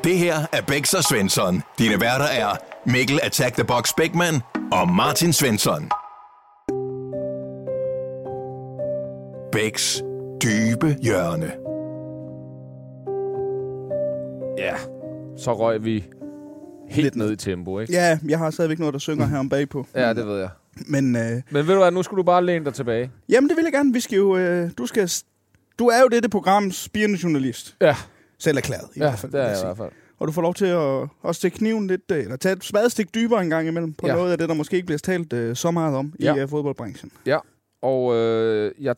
[0.05, 1.63] Det her er Bæks og Svensson.
[1.79, 4.35] Dine værter er Mikkel Attack the Box Bækman
[4.73, 5.91] og Martin Svensson.
[9.53, 10.03] Bæks
[10.43, 11.53] dybe hjørne.
[14.59, 14.75] Ja,
[15.37, 16.05] så røg vi
[16.89, 17.93] helt Lidt ned i tempo, ikke?
[17.93, 19.87] Ja, jeg har stadigvæk noget, der synger her om bagpå.
[19.95, 20.49] Ja, det ved jeg.
[20.87, 23.11] Men øh, Men ved du hvad, nu skulle du bare læne dig tilbage.
[23.29, 23.93] jamen, det vil jeg gerne.
[23.93, 24.37] Vi skal jo...
[24.37, 25.11] Øh, du, skal,
[25.79, 27.77] du er jo dette programs spirende journalist.
[27.81, 27.97] Ja,
[28.39, 29.33] Selv erklæret, i ja hvert fald.
[29.33, 29.91] det er jeg i hvert fald.
[30.19, 33.15] Og du får lov til at også stikke kniven lidt, øh, eller tage et spadestik
[33.15, 34.13] dybere en gang imellem, på Ja.
[34.13, 34.19] ja.
[34.19, 36.35] noget af det, der måske ikke bliver talt øh, så meget om Ja.
[36.35, 37.11] i øh, fodboldbranchen.
[37.83, 38.95] Og øh, jeg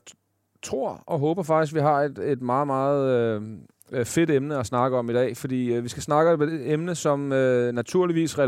[0.63, 3.43] tror og håber faktisk, vi har et, et meget, meget øh,
[3.93, 5.37] øh, fedt emne at snakke om i dag.
[5.37, 8.39] Fordi øh, vi skal snakke om et emne, som øh, naturligvis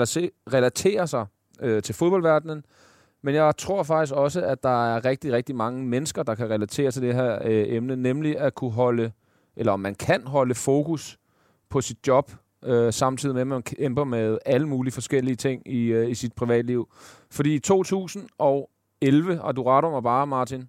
[0.53, 1.27] relaterer sig
[1.62, 2.64] øh, til fodboldverdenen.
[3.23, 6.91] Men jeg tror faktisk også, at der er rigtig, rigtig mange mennesker, der kan relatere
[6.91, 7.97] til det her øh, emne.
[7.97, 9.13] Nemlig at kunne holde,
[9.57, 11.19] eller om man kan holde fokus
[11.69, 12.31] på sit job,
[12.65, 16.33] øh, samtidig med, at man kæmper med alle mulige forskellige ting i, øh, i sit
[16.33, 16.89] privatliv.
[17.31, 20.69] Fordi i 2011, og du retter mig bare, Martin,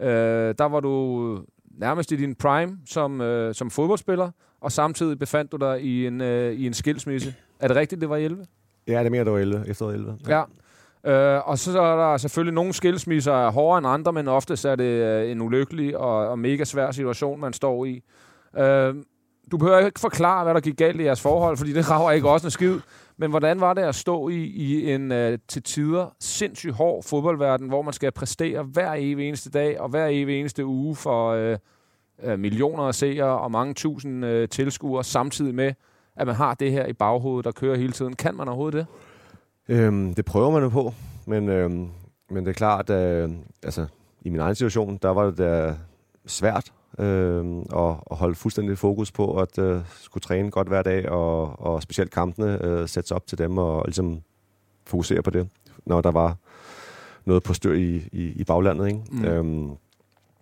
[0.00, 5.52] øh, der var du nærmest i din prime som, øh, som fodboldspiller, og samtidig befandt
[5.52, 7.34] du dig i en, øh, i en skilsmisse.
[7.60, 8.46] Er det rigtigt, det var i 11?
[8.86, 10.18] Ja, det mener du 11, efteråret 11.
[10.28, 10.42] Ja.
[11.06, 14.76] Øh, og så er der selvfølgelig nogle skilsmisser er hårdere end andre, men oftest er
[14.76, 18.02] det øh, en ulykkelig og, og mega svær situation, man står i.
[18.58, 18.94] Øh,
[19.50, 22.30] du behøver ikke forklare, hvad der gik galt i jeres forhold, fordi det rager ikke
[22.30, 22.78] også en skid.
[23.16, 27.68] Men hvordan var det at stå i, i en øh, til tider sindssygt hård fodboldverden,
[27.68, 31.58] hvor man skal præstere hver evig eneste dag og hver evig eneste uge for øh,
[32.22, 35.72] øh, millioner af seere og mange tusind øh, tilskuere, samtidig med,
[36.16, 38.16] at man har det her i baghovedet, der kører hele tiden.
[38.16, 38.86] Kan man overhovedet det?
[39.68, 40.94] Øhm, det prøver man jo på,
[41.26, 41.88] men, øhm,
[42.30, 43.30] men det er klart, at øh,
[43.62, 43.86] altså,
[44.22, 45.76] i min egen situation, der var det da
[46.26, 51.08] svært øh, at, at holde fuldstændig fokus på at øh, skulle træne godt hver dag,
[51.08, 54.20] og, og specielt kampene øh, sætte sig op til dem og ligesom
[54.86, 55.48] fokusere på det,
[55.86, 56.36] når der var
[57.24, 58.86] noget på styr i, i, i baglandet.
[58.86, 59.00] Ikke?
[59.10, 59.24] Mm.
[59.24, 59.70] Øhm,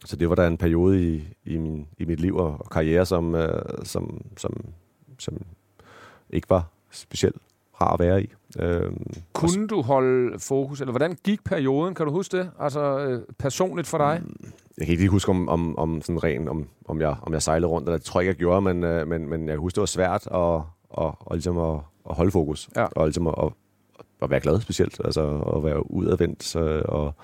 [0.05, 3.07] så det var der en periode i, i, min, i mit liv og, og karriere,
[3.07, 4.65] som, øh, som, som,
[5.19, 5.37] som
[6.31, 7.37] ikke var specielt
[7.81, 8.33] rar at være i.
[8.61, 11.95] Øhm, Kunne du holde fokus, eller hvordan gik perioden?
[11.95, 12.51] Kan du huske det?
[12.61, 14.23] Altså øh, personligt for dig?
[14.79, 17.43] Jeg kan ikke lige huske om, om, om sådan ren, om, om, jeg, om jeg
[17.43, 19.59] sejlede rundt, eller det tror jeg ikke, jeg gjorde, men, øh, men, men jeg kan
[19.61, 20.61] huske, det var svært at,
[21.07, 21.79] at, at, ligesom at,
[22.11, 22.85] at holde fokus, Ja.
[22.85, 23.53] og ligesom at, at,
[24.23, 27.15] at være glad specielt, altså at være udadvendt øh, og,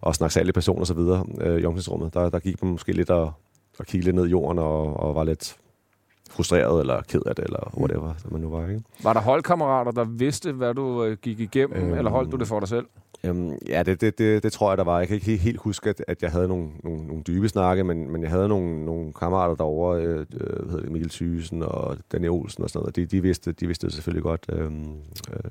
[0.00, 2.14] og snakke særlige personer og så videre øh, i omklædningsrummet.
[2.14, 3.32] Der, der gik man måske lidt og,
[3.78, 5.56] og kiggede lidt ned i jorden og, og var lidt
[6.36, 8.68] frustreret eller ked af det, eller whatever, som man nu var.
[8.68, 8.82] Ikke?
[9.02, 12.48] Var der holdkammerater, der vidste, hvad du øh, gik igennem, øhm, eller holdt du det
[12.48, 12.86] for dig selv?
[13.24, 14.98] Øhm, ja, det, det, det, det tror jeg, der var.
[14.98, 18.10] Jeg kan ikke helt, huske, at, at jeg havde nogle, nogle, nogle dybe snakke, men,
[18.10, 21.96] men jeg havde nogle, nogle kammerater derovre, øh, øh, hvad hedder det, Mikkel Thysen og
[22.12, 22.96] Daniel Olsen og sådan noget.
[22.96, 24.46] De, de, vidste, de vidste det selvfølgelig godt.
[24.52, 24.96] Øhm,
[25.32, 25.50] øh,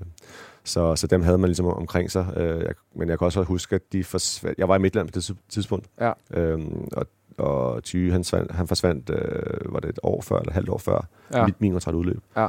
[0.64, 2.34] så, så dem havde man ligesom omkring sig.
[2.38, 4.60] Øh, jeg, men jeg kan også huske, at de forsvandt.
[4.60, 5.88] Jeg var i Midtland på det tidspunkt.
[6.02, 6.12] Ja.
[6.34, 7.06] Øhm, og,
[7.38, 10.70] og Thy, han, svandt, han forsvandt, øh, var det et år før, eller et halvt
[10.70, 11.46] år før, Ja.
[11.46, 12.20] mit, min kontrakt udløb.
[12.36, 12.48] Ja.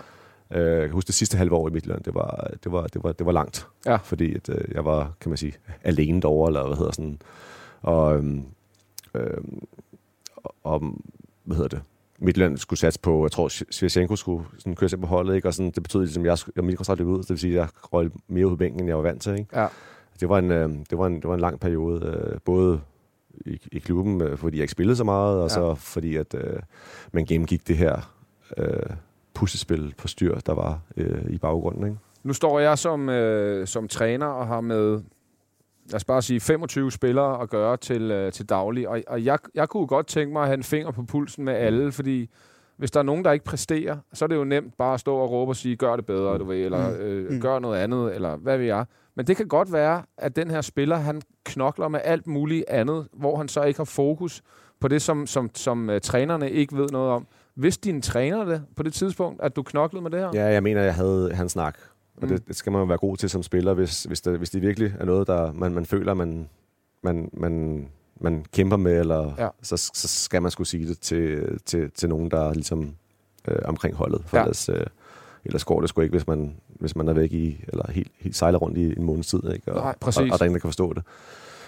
[0.50, 3.04] Øh, jeg kan huske det sidste halve år i Midtjylland, det var, det var, det
[3.04, 3.66] var, det var langt.
[3.86, 3.96] Ja.
[3.96, 5.52] Fordi at, øh, jeg var, kan man sige,
[5.84, 7.18] alene derovre, eller hvad hedder sådan.
[7.82, 8.44] Og, øhm,
[9.14, 9.62] øhm,
[10.64, 10.82] og,
[11.44, 11.82] hvad hedder det?
[12.18, 15.48] Midtjylland skulle satse på, jeg tror, Svirchenko skulle sådan køre sig på holdet, ikke?
[15.48, 17.52] og sådan, det betød ligesom, at jeg, jeg mit kontrakt løb ud, det vil sige,
[17.52, 19.32] at jeg røg mere ud på bænken, end jeg var vant til.
[19.38, 19.60] Ikke?
[19.60, 19.66] Ja.
[20.20, 22.80] Det, var en, øh, det, var en, det var en lang periode, øh, både
[23.46, 25.48] i, i klubben, øh, fordi jeg ikke spillede så meget, og Ja.
[25.54, 26.60] så fordi, at øh,
[27.12, 28.12] man gennemgik det her
[28.56, 28.78] øh,
[29.34, 31.84] puslespil på styr, der var øh, i baggrunden.
[31.84, 31.96] Ikke?
[32.22, 34.90] Nu står jeg som, øh, som træner og har med,
[35.86, 38.88] lad os bare sige, 25 spillere at gøre til, øh, til daglig.
[38.88, 41.52] Og, og jeg, jeg kunne godt tænke mig at have en finger på pulsen med
[41.54, 42.30] alle, fordi
[42.76, 45.16] hvis der er nogen, der ikke præsterer, så er det jo nemt bare at stå
[45.16, 47.40] og råbe og sige, gør det bedre, du ved, eller øh, Mm.
[47.40, 48.84] gør noget andet, eller hvad ved jeg.
[49.14, 53.08] Men det kan godt være, at den her spiller, han knokler med alt muligt andet,
[53.12, 54.42] hvor han så ikke har fokus
[54.80, 57.26] på det, som, som, som uh, trænerne ikke ved noget om.
[57.54, 60.30] Hvis din træner det på det tidspunkt, at du knoklede med det her?
[60.34, 61.78] Ja, jeg mener, jeg havde hans snak.
[62.16, 62.28] Og Mm.
[62.28, 64.62] det, det skal man jo være god til som spiller, hvis, hvis, det, hvis det
[64.62, 66.48] virkelig er noget, der man, man føler, man,
[67.02, 67.86] man, man,
[68.20, 69.48] man kæmper med, eller, Ja.
[69.62, 72.94] så, så skal man skulle sige det til, til, til nogen, der er ligesom
[73.48, 74.22] øh, omkring holdet.
[74.26, 74.42] For Ja.
[74.42, 74.86] ellers, øh,
[75.44, 78.36] ellers går det sgu ikke, hvis man, hvis man er væk i, eller helt, helt
[78.36, 79.72] sejler rundt i en måneds tid, ikke?
[79.72, 80.18] Og, Nej, præcis.
[80.18, 81.02] Og, og der er ingen, der kan forstå det.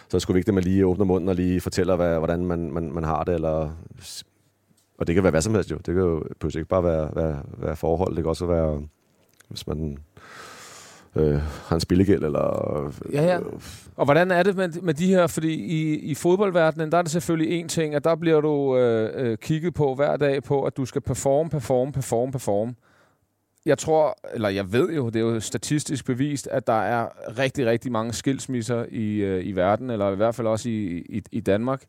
[0.00, 2.46] Så det er sgu vigtigt, at man lige åbner munden og lige fortæller, hvad, hvordan
[2.46, 3.70] man, man, man har det, eller
[4.98, 5.76] og det kan være hvad som helst jo.
[5.76, 8.14] Det kan jo pludselig ikke bare være, være, være forhold.
[8.16, 8.82] Det kan også være,
[9.48, 9.98] hvis man
[11.16, 12.92] øh, har en spillegæld, eller...
[13.12, 13.38] Ja, ja.
[13.96, 15.26] Og hvordan er det med, med de her?
[15.26, 19.10] Fordi i, i fodboldverdenen, der er det selvfølgelig en ting, at der bliver du øh,
[19.14, 22.74] øh, kigget på hver dag på, at du skal performe, performe, performe, performe.
[23.66, 27.66] Jeg tror, eller jeg ved jo, det er jo statistisk bevist, at der er rigtig,
[27.66, 31.40] rigtig mange skilsmisser i, øh, i verden, eller i hvert fald også i, i, i
[31.40, 31.84] Danmark.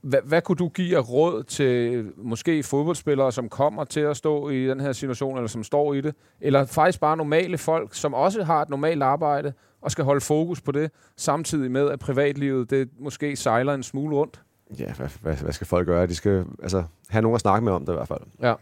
[0.00, 4.48] Hvad, hvad kunne du give af råd til måske fodboldspillere, som kommer til at stå
[4.48, 8.14] i den her situation, eller som står i det, eller faktisk bare normale folk, som
[8.14, 12.70] også har et normalt arbejde, og skal holde fokus på det, samtidig med, at privatlivet
[12.70, 14.42] det måske sejler en smule rundt?
[14.78, 16.06] Ja, hvad, hvad, hvad skal folk gøre?
[16.06, 18.20] De skal altså, have nogen at snakke med om det i hvert fald.
[18.42, 18.54] Ja.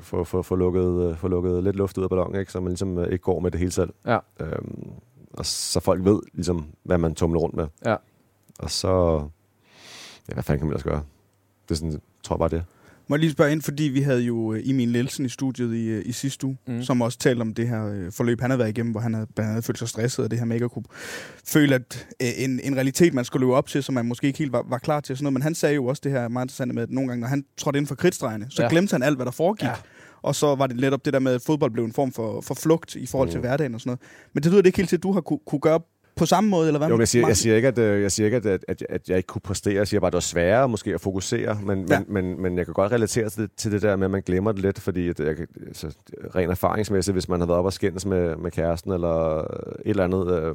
[0.00, 2.52] Få, få, få, lukket, øh, få lukket lidt luft ud af ballonen, ikke?
[2.52, 3.90] så man ligesom øh, ikke går med det hele selv.
[4.06, 4.18] Ja.
[4.40, 4.90] Øhm,
[5.32, 7.66] og så folk ved, ligesom, hvad man tumler rundt med.
[7.84, 7.96] Ja.
[8.58, 9.24] Og så...
[10.30, 11.02] Ja, hvad fanden kan man ellers gøre?
[11.68, 12.64] Det er sådan, jeg tror bare det.
[13.08, 15.86] Må jeg lige spørge ind, fordi vi havde jo øh, Emil Nielsen i studiet i,
[15.86, 16.82] øh, i sidste uge, Mm.
[16.82, 19.26] som også talte om det her øh, forløb, han havde været igennem, hvor han havde
[19.34, 20.84] blandt andet følt sig stresset af det her med ikke at kunne
[21.46, 24.52] føle, at en, en realitet, man skulle løbe op til, som man måske ikke helt
[24.52, 25.12] var, var klar til.
[25.12, 25.32] og Sådan noget.
[25.32, 27.44] Men han sagde jo også det her meget interessante med, at nogle gange, når han
[27.56, 28.68] trådte ind for kridtstregene, så Ja.
[28.68, 29.64] glemte han alt, hvad der foregik.
[29.68, 29.74] Ja.
[30.22, 32.54] Og så var det netop det der med, at fodbold blev en form for, for
[32.54, 33.42] flugt i forhold til Mm.
[33.42, 34.00] hverdagen og sådan noget.
[34.32, 35.80] Men det lyder det ikke helt til, at du har kunne, kunne gøre
[36.20, 36.88] på samme måde, eller hvad?
[36.88, 39.08] Jo, men jeg siger, jeg siger ikke, at, øh, jeg, siger ikke at, at, at,
[39.08, 39.74] jeg ikke kunne præstere.
[39.74, 41.98] Jeg siger bare, at det var sværere måske at fokusere, men, Ja.
[42.08, 44.22] men, men, men jeg kan godt relatere til det, til det der med, at man
[44.26, 45.94] glemmer det lidt, fordi at jeg, altså,
[46.36, 49.46] rent erfaringsmæssigt, hvis man har været op og skændes med, med kæresten eller et
[49.84, 50.54] eller andet, øh,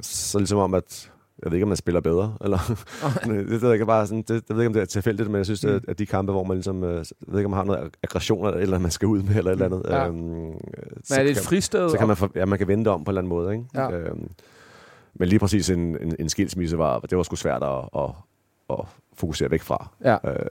[0.00, 1.10] så ligesom om, at
[1.44, 2.58] jeg ved ikke, om man spiller bedre, eller
[3.26, 5.28] det, det, jeg ikke bare sådan, det, det, ved jeg ikke, om det er tilfældigt,
[5.30, 5.70] men jeg synes, Mm.
[5.70, 7.90] at, at de kampe, hvor man ligesom, øh, jeg ved ikke, om man har noget
[8.02, 10.06] aggression eller eller man skal ud med, eller et eller andet, Ja.
[10.06, 10.54] øhm, Men
[11.04, 11.90] så er det et kan- fristed?
[11.90, 13.52] så kan man, for, ja, man kan vende om på en eller anden måde.
[13.52, 13.64] Ikke?
[13.74, 13.90] Ja.
[13.90, 14.28] Øhm,
[15.14, 18.10] men lige præcis en, en, en skilsmisse var, det var sgu svært at, at,
[18.70, 18.78] at
[19.14, 19.90] fokusere væk fra.
[20.04, 20.16] Ja.
[20.30, 20.46] Øh,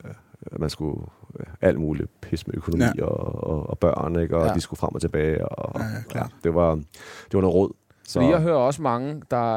[0.60, 1.02] man skulle
[1.40, 2.92] øh, alt muligt pis med økonomi Ja.
[2.98, 3.04] ja.
[3.06, 4.36] og, og, og børn, ikke?
[4.38, 4.48] og Ja.
[4.48, 4.54] ja.
[4.54, 5.48] de skulle frem og tilbage.
[5.48, 6.32] Og, Ja, ja, klart.
[6.44, 7.72] det, var, det var noget råd.
[8.04, 9.56] Så, Fordi jeg hører også mange, der,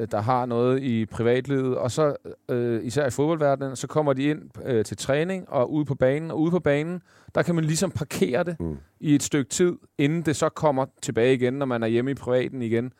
[0.00, 2.16] øh, der har noget i privatlivet, og så
[2.48, 6.30] øh, især i fodboldverdenen, så kommer de ind øh, til træning og ude på banen,
[6.30, 7.02] og ude på banen,
[7.34, 8.76] der kan man ligesom parkere det Mm.
[9.00, 12.14] i et stykke tid, inden det så kommer tilbage igen, når man er hjemme i
[12.14, 12.92] privaten igen.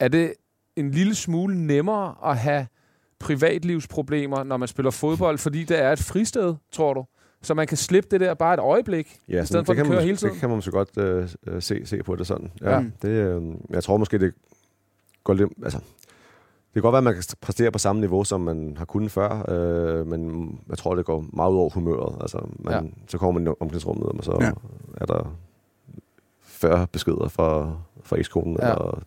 [0.00, 0.32] Er det
[0.78, 2.66] en lille smule nemmere at have
[3.18, 7.04] privatlivsproblemer, når man spiller fodbold, fordi det er et fristed, tror du?
[7.42, 9.86] Så man kan slippe det der bare et øjeblik, Ja, i stedet for at kan
[9.86, 10.32] køre man, hele tiden?
[10.32, 12.50] Det kan man måske godt øh, øh, se, se på det sådan.
[12.60, 12.70] Ja.
[12.70, 14.32] Ja, det, øh, jeg tror måske, det
[15.24, 15.50] går lidt...
[15.62, 18.84] Altså, det kan godt være, at man kan præstere på samme niveau, som man har
[18.84, 22.16] kunnet før, øh, men jeg tror, det går meget ud over humøret.
[22.20, 22.80] Altså, man, Ja.
[23.08, 24.50] Så kommer man i omklædningsrummet, og så Ja.
[25.00, 25.36] er der
[26.42, 27.72] 40 beskeder fra,
[28.02, 28.70] fra ekskonen, ja.
[28.72, 29.02] eller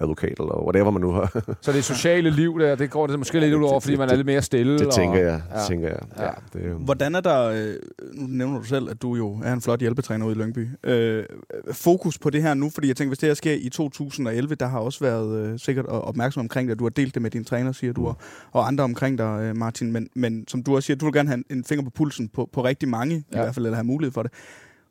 [0.00, 1.42] advokat, eller whatever man nu har.
[1.62, 4.14] Så det sociale liv der, det går det måske lidt ud over, fordi man er
[4.16, 4.78] lidt mere stille.
[4.78, 5.42] det og, tænker jeg.
[5.54, 5.58] Ja.
[5.58, 5.98] Det tænker jeg.
[6.18, 6.24] Ja.
[6.24, 6.30] Ja.
[6.52, 7.74] Det, øh, Hvordan er der, øh,
[8.14, 11.24] nu nævner du selv, at du jo er en flot hjælpetræner ude i Lyngby, øh,
[11.72, 14.66] fokus på det her nu, fordi jeg tænker, hvis det her sker i 2011, der
[14.66, 17.44] har også været øh, sikkert opmærksom omkring det, at du har delt det med din
[17.44, 18.06] træner, siger du, Mm.
[18.06, 18.16] og,
[18.52, 21.28] og andre omkring dig, øh, Martin, men, men som du også siger, du vil gerne
[21.28, 23.14] have en, en finger på pulsen på, på rigtig mange.
[23.32, 23.38] Ja.
[23.38, 24.32] i hvert fald, eller have mulighed for det.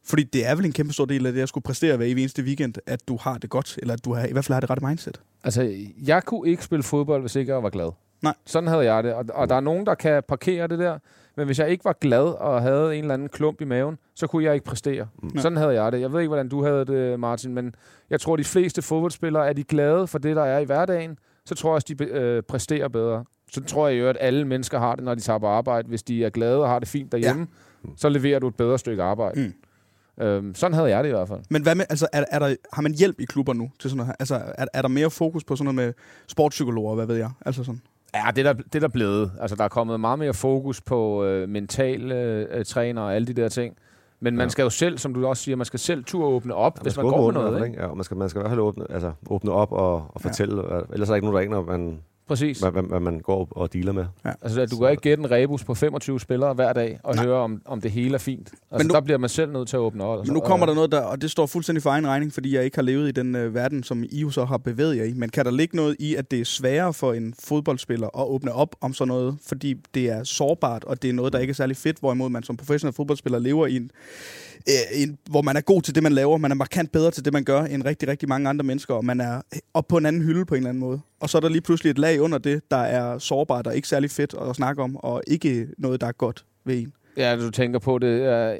[0.09, 2.43] Fordi det er vel en kæmpe stor del af det, at skulle præstere hver eneste
[2.43, 4.69] weekend, at du har det godt, eller at du har, i hvert fald har det
[4.69, 5.21] rette mindset.
[5.43, 7.91] Altså, jeg kunne ikke spille fodbold, hvis ikke jeg var glad.
[8.21, 8.33] Nej.
[8.45, 9.13] Sådan havde jeg det.
[9.13, 10.99] Og, og der er nogen, der kan parkere det der.
[11.37, 14.27] Men hvis jeg ikke var glad og havde en eller anden klump i maven, så
[14.27, 15.07] kunne jeg ikke præstere.
[15.23, 15.37] Mm.
[15.37, 16.01] Sådan havde jeg det.
[16.01, 17.75] Jeg ved ikke, hvordan du havde det, Martin, men
[18.09, 21.55] jeg tror, de fleste fodboldspillere, er de glade for det, der er i hverdagen, så
[21.55, 23.25] tror jeg også, de øh, præsterer bedre.
[23.51, 25.87] Så tror jeg jo, at alle mennesker har det, når de tager på arbejde.
[25.87, 27.47] Hvis de er glade og har det fint derhjemme,
[27.85, 27.89] ja.
[27.97, 29.41] så leverer du et bedre stykke arbejde.
[29.41, 29.53] Mm.
[30.19, 31.39] Øhm, sådan havde jeg det i hvert fald.
[31.49, 33.97] Men hvad med, altså, er, er der, har man hjælp i klubber nu til sådan
[33.97, 34.15] noget her?
[34.19, 35.93] Altså, er, er der mere fokus på sådan noget med
[36.27, 37.29] sportspsykologer, hvad ved jeg?
[37.45, 37.81] Altså sådan.
[38.15, 39.31] Ja, det er der, det er der blevet.
[39.39, 43.33] Altså, der er kommet meget mere fokus på øh, mental øh, træner og alle de
[43.33, 43.75] der ting.
[44.19, 44.49] Men man Ja.
[44.49, 46.93] skal jo selv, som du også siger, man skal selv tur åbne op, Ja, hvis
[46.93, 47.65] skal man går med noget.
[47.67, 47.81] Ikke?
[47.81, 50.21] Ja, og man skal, man skal i hvert fald åbne, altså, åbne op og, og
[50.21, 50.79] fortælle, ja.
[50.93, 51.99] ellers er der ikke nogen, der aner, man,
[52.29, 52.59] Præcis.
[52.59, 54.05] hvad, hvad, hvad man går og dealer med.
[54.25, 54.31] Ja.
[54.41, 57.25] Altså, du kan ikke gætte en rebus på 25 spillere hver dag og Nej.
[57.25, 58.47] høre, om, om det hele er fint.
[58.47, 60.25] Altså, Men nu- der bliver man selv nødt til at åbne op.
[60.25, 62.63] Men nu kommer der noget, der, og det står fuldstændig for egen regning, fordi jeg
[62.63, 65.13] ikke har levet i den øh, verden, som I jo så har bevæget jer i.
[65.13, 68.51] Men kan der ligge noget i, at det er sværere for en fodboldspiller at åbne
[68.53, 71.55] op om sådan noget, fordi det er sårbart, og det er noget, der ikke er
[71.55, 73.91] særlig fedt, hvorimod man som professionel fodboldspiller lever i en,
[74.67, 77.25] øh, en, hvor man er god til det, man laver, man er markant bedre til
[77.25, 79.41] det, man gør, end rigtig, rigtig mange andre mennesker, og man er
[79.73, 80.99] op på en anden hylde på en eller anden måde.
[81.19, 83.87] Og så er der lige pludselig et lag under det, der er sårbart og ikke
[83.87, 86.93] særlig fedt at snakke om, og ikke noget, der er godt ved en.
[87.17, 88.57] Ja, du tænker på, det er,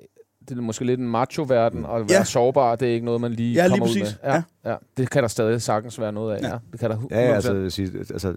[0.50, 2.14] det er måske lidt en macho-verden, og at Ja.
[2.16, 4.18] være sårbar, det er ikke noget, man lige Ja, lige kommer ud præcis.
[4.24, 4.32] med.
[4.34, 4.42] Ja,
[4.72, 4.76] ja.
[4.98, 6.42] Det kan der stadig sagtens være noget af.
[6.42, 6.48] Ja.
[6.48, 6.54] Ja.
[6.54, 6.60] Ja.
[6.72, 7.50] Det kan der Ja, ja 100%.
[7.50, 7.84] altså,
[8.14, 8.34] altså,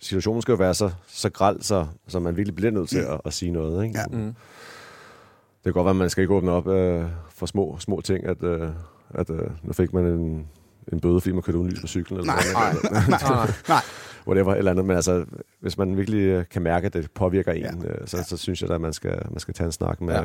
[0.00, 3.20] situationen skal jo være så, så græld, så, så man virkelig bliver nødt til at,
[3.24, 3.84] at sige noget.
[3.84, 3.98] Ikke?
[3.98, 4.04] Ja.
[4.18, 4.34] Mm.
[5.64, 8.26] Det kan godt være, at man skal ikke åbne op øh, for små, små ting,
[8.26, 8.68] at, øh,
[9.14, 10.46] at øh, nu fik man en,
[10.92, 12.18] en bøde, fordi man kørte uden lys på cyklen.
[12.20, 13.48] Eller Nej, sådan nej, noget.
[13.48, 13.80] nej, nej.
[14.28, 14.84] Whatever, eller andet.
[14.84, 15.24] Men altså,
[15.60, 17.88] hvis man virkelig øh, kan mærke, at det påvirker en, Ja.
[17.88, 20.22] øh, så, så synes jeg at man skal, man skal tage en snak med, Ja.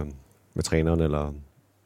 [0.54, 1.34] med træneren eller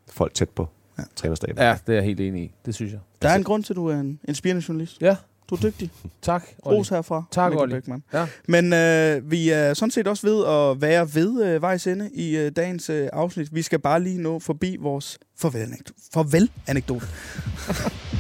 [0.09, 1.01] folk tæt på Ja.
[1.03, 1.07] ja.
[1.15, 1.57] trænerstaben.
[1.57, 2.51] Ja, det er jeg helt enig i.
[2.65, 2.99] Det synes jeg.
[3.21, 5.01] Der er en grund til, at du er en inspirerende journalist.
[5.01, 5.15] Ja,
[5.49, 5.89] Du er dygtig.
[6.21, 6.43] tak.
[6.63, 6.77] Olli.
[6.77, 7.23] Ros herfra.
[7.31, 7.73] Tak, Olli.
[7.73, 8.03] Bækman.
[8.13, 8.27] Ja.
[8.47, 12.37] Men øh, vi er sådan set også ved at være ved øh, vejs ende i
[12.37, 13.55] øh, dagens øh, afsnit.
[13.55, 15.93] Vi skal bare lige nå forbi vores farvel-anekdote.
[16.13, 17.05] Farvel-anekdote.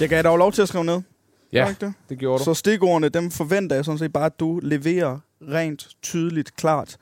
[0.00, 1.00] Jeg gav dig lov til at skrive ned.
[1.52, 1.92] Ja, det?
[2.08, 2.44] det gjorde du.
[2.44, 6.96] Så stikordene, dem forventer jeg sådan set bare, at du leverer rent, tydeligt, klart.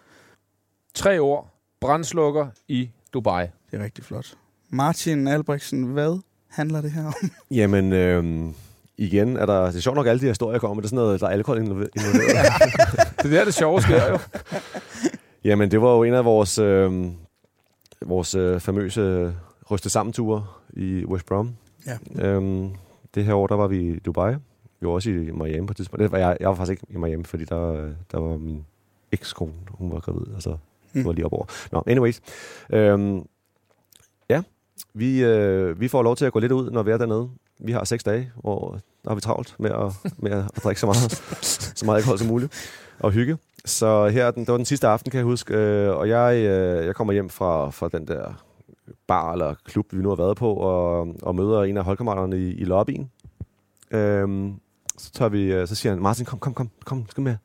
[0.94, 1.50] Tre ord.
[1.80, 3.46] Brandslukker i Dubai.
[3.70, 4.34] Det er rigtig flot.
[4.70, 7.14] Martin Albrechtsen, hvad handler det her om?
[7.50, 8.52] Jamen, øh,
[8.98, 9.66] igen er der...
[9.66, 11.26] Det er sjovt nok, alle de her historier kommer, men det er sådan noget, der
[11.26, 11.90] er alkohol involveret.
[13.22, 14.18] Det er der, det sjove sker jo.
[15.44, 17.06] Jamen, det var jo en af vores, øh,
[18.06, 19.34] vores øh, famøse
[19.70, 21.56] ryste sammenture i West Brom.
[21.86, 22.26] Ja.
[22.28, 22.70] Øhm,
[23.14, 24.34] det her år, der var vi i Dubai.
[24.80, 26.02] Vi var også i Miami på et tidspunkt.
[26.02, 28.64] Det var jeg, jeg var faktisk ikke i Miami, fordi der, der var min
[29.12, 30.34] ekskone, hun var gravid.
[30.34, 30.56] Altså,
[30.94, 31.46] det var lige op over.
[31.72, 32.20] Nå, anyways.
[32.72, 33.22] Øhm,
[34.30, 34.42] ja,
[34.94, 37.30] vi, øh, vi får lov til at gå lidt ud, når vi er dernede.
[37.60, 40.86] Vi har seks dage, hvor der har vi travlt med at, med at drikke så
[40.86, 41.12] meget,
[41.78, 42.52] så meget alkohol som muligt
[43.00, 43.38] og hygge.
[43.64, 46.86] Så her, den, det var den sidste aften, kan jeg huske, øh, og jeg, øh,
[46.86, 48.44] jeg kommer hjem fra, fra den der
[49.06, 52.54] bar eller klub, vi nu har været på, og, og møder en af holdkammeraterne i,
[52.54, 53.10] i lobbyen.
[53.90, 54.54] Øhm,
[54.98, 57.36] så, tager vi, øh, så siger han, Martin, kom, kom, kom, kom, skal med.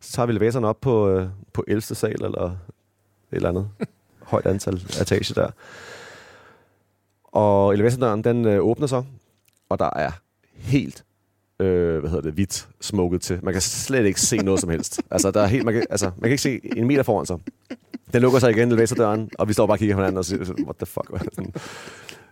[0.00, 1.80] Så tager vi elevatoren op på, øh, på 11.
[1.80, 2.56] sal, eller
[3.32, 3.68] eller andet
[4.22, 5.50] højt antal etage der.
[7.24, 9.04] Og elevatoren, den øh, åbner så,
[9.68, 10.10] og der er
[10.54, 11.04] helt
[11.60, 13.38] øh, hvad hedder det, hvidt smoket til.
[13.42, 15.00] Man kan slet ikke se noget som helst.
[15.10, 17.38] Altså, der er helt, man, kan, altså, man kan ikke se en meter foran sig.
[18.12, 20.38] Den lukker sig igen, elevatoren, og vi står bare og kigger på hinanden og siger,
[20.64, 21.10] what the fuck.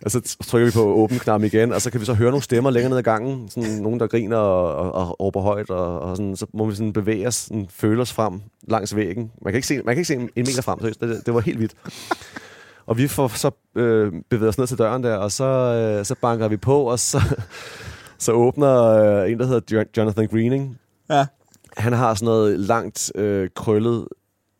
[0.05, 2.43] Og så trykker vi på åben knap igen, og så kan vi så høre nogle
[2.43, 3.49] stemmer længere ned ad gangen.
[3.49, 6.75] Sådan nogen, der griner og, og, og råber højt, og, og sådan, så må vi
[6.75, 9.31] sådan bevæge os, sådan, føle os frem langs væggen.
[9.41, 11.39] Man kan ikke se, man kan ikke se en, meter frem, så det, det var
[11.39, 11.73] helt vildt.
[12.85, 16.15] Og vi får så øh, bevæget os ned til døren der, og så, øh, så
[16.21, 17.21] banker vi på, og så,
[18.17, 20.77] så åbner øh, en, der hedder Jo- Jonathan Greening.
[21.09, 21.25] Ja.
[21.77, 24.07] Han har sådan noget langt, øh, krøllet,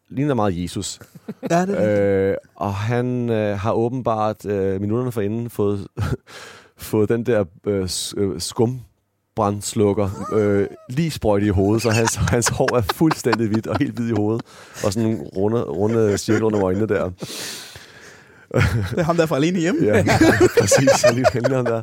[0.10, 1.00] ligner meget Jesus.
[1.52, 5.88] Ja, det er Øh, og han øh, har åbenbart øh, minutterne forinden fået,
[6.78, 12.76] fået den der øh, øh, skumbrandslukker øh, lige sprøjt i hovedet, så hans, hans hår
[12.76, 14.42] er fuldstændig hvidt og helt hvid i hovedet.
[14.86, 17.12] Og sådan nogle runde, runde cirkler under øjnene der.
[18.92, 19.86] Det er ham, der er fra alene hjemme.
[19.86, 20.04] Ja,
[20.60, 20.90] præcis.
[20.90, 21.82] Så lige lige ham der.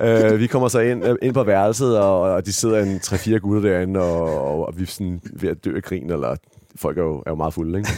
[0.00, 3.38] Uh, vi kommer så ind, øh, ind på værelset, og, og de sidder en 3-4
[3.38, 6.36] gutter derinde, og, og vi er sådan ved at dø af grin, eller
[6.80, 7.90] folk er jo, er jo meget fulde, ikke?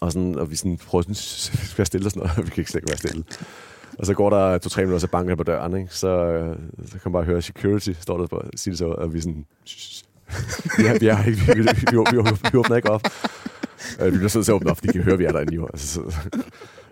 [0.00, 2.50] Og, sådan, og vi sådan prøver sådan, skal være stille og sådan noget, og vi
[2.50, 3.24] kan ikke slet ikke være stille.
[3.98, 5.94] Og så går der to-tre minutter, så banker på døren, ikke?
[5.94, 6.56] Så, øh,
[6.86, 9.18] så kan man bare høre security, står der på at sige det så, og vi
[9.18, 9.44] er sådan,
[10.78, 13.02] vi, er, vi, er, ikke- vi, vi, vi, vi, vi åbner ikke op.
[14.00, 15.32] Øh, vi bliver nødt til at åbne op, fordi de kan høre, at vi er
[15.32, 15.66] derinde jo.
[15.66, 16.16] Altså, så,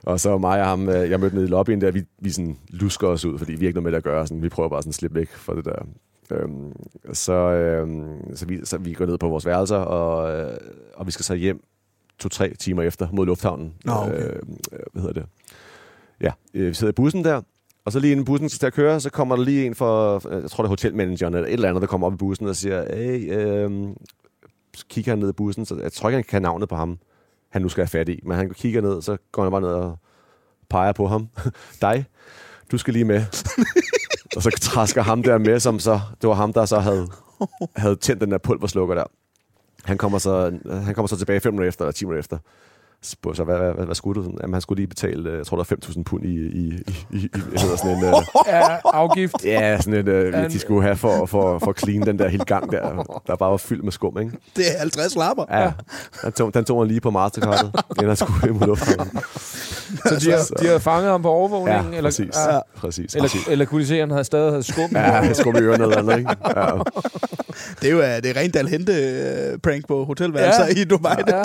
[0.02, 2.56] og så mig og ham, øh, jeg mødte nede i lobbyen der, vi, vi sådan
[2.68, 4.26] lusker os ud, fordi vi har ikke noget med det at gøre.
[4.26, 5.86] Sådan, vi prøver bare sådan at slippe væk fra det der.
[6.30, 6.72] Øhm,
[7.12, 10.56] så, øhm, så, vi, så vi går ned på vores værelser, og, øh,
[10.94, 11.64] og vi skal så hjem
[12.18, 13.74] to-tre timer efter mod lufthavnen.
[13.84, 14.24] Nå, okay.
[14.24, 14.42] øh,
[14.92, 15.26] hvad hedder det?
[16.20, 17.40] Ja, øh, vi sidder i bussen der,
[17.84, 20.22] Og så lige inden bussen skal til at køre, så kommer der lige en for,
[20.28, 22.46] øh, jeg tror det er hotelmanageren eller et eller andet, der kommer op i bussen
[22.46, 23.88] og siger, hey, øh,
[24.76, 26.98] så kigger han ned i bussen, så jeg tror ikke, han kan navnet på ham,
[27.48, 28.20] han nu skal have fat i.
[28.22, 29.98] Men han kigger ned, så går han bare ned og
[30.70, 31.28] peger på ham.
[31.82, 32.04] Dig,
[32.70, 33.24] du skal lige med.
[34.36, 37.08] og så træsker ham der med, som så, det var ham, der så havde,
[37.76, 39.04] havde tændt den der pulverslukker der.
[39.84, 42.38] Han kommer så, han kommer så tilbage 5 minutter efter, eller 10 minutter efter.
[43.02, 44.24] Spurgte så, hvad, hvad, hvad, hvad skulle du?
[44.24, 46.38] Sådan, Jamen, han skulle lige betale, øh, jeg tror, der er 5.000 pund i, i,
[46.58, 47.28] i, i, i
[47.60, 48.04] hedder sådan en...
[48.04, 48.12] Øh,
[48.46, 49.44] Ja, afgift.
[49.44, 52.28] ja, sådan en, øh, Han- de skulle have for, for, for at clean den der
[52.28, 54.32] hele gang der, der bare var fyldt med skum, ikke?
[54.56, 55.44] Det er 50 lapper.
[55.50, 55.72] Ja,
[56.24, 59.18] den tog, den tog han lige på Mastercardet, inden han skulle hjem lufthavnen.
[60.06, 61.84] Så de har, de har fanget ham på overvågningen?
[61.92, 62.30] Ja, eller, præcis.
[62.50, 62.58] Ja.
[62.76, 63.48] Præcis, Eller, præcis.
[63.48, 64.90] eller kunne de se, at han havde stadig havde skub?
[64.92, 66.30] i Ja, skulle i ørerne eller andet, ikke?
[66.56, 66.70] Ja.
[67.82, 70.80] Det er jo øh, det er rent Dalhente øh, prank på hotelværelser Ja.
[70.80, 71.16] i Dubai.
[71.28, 71.42] Ja.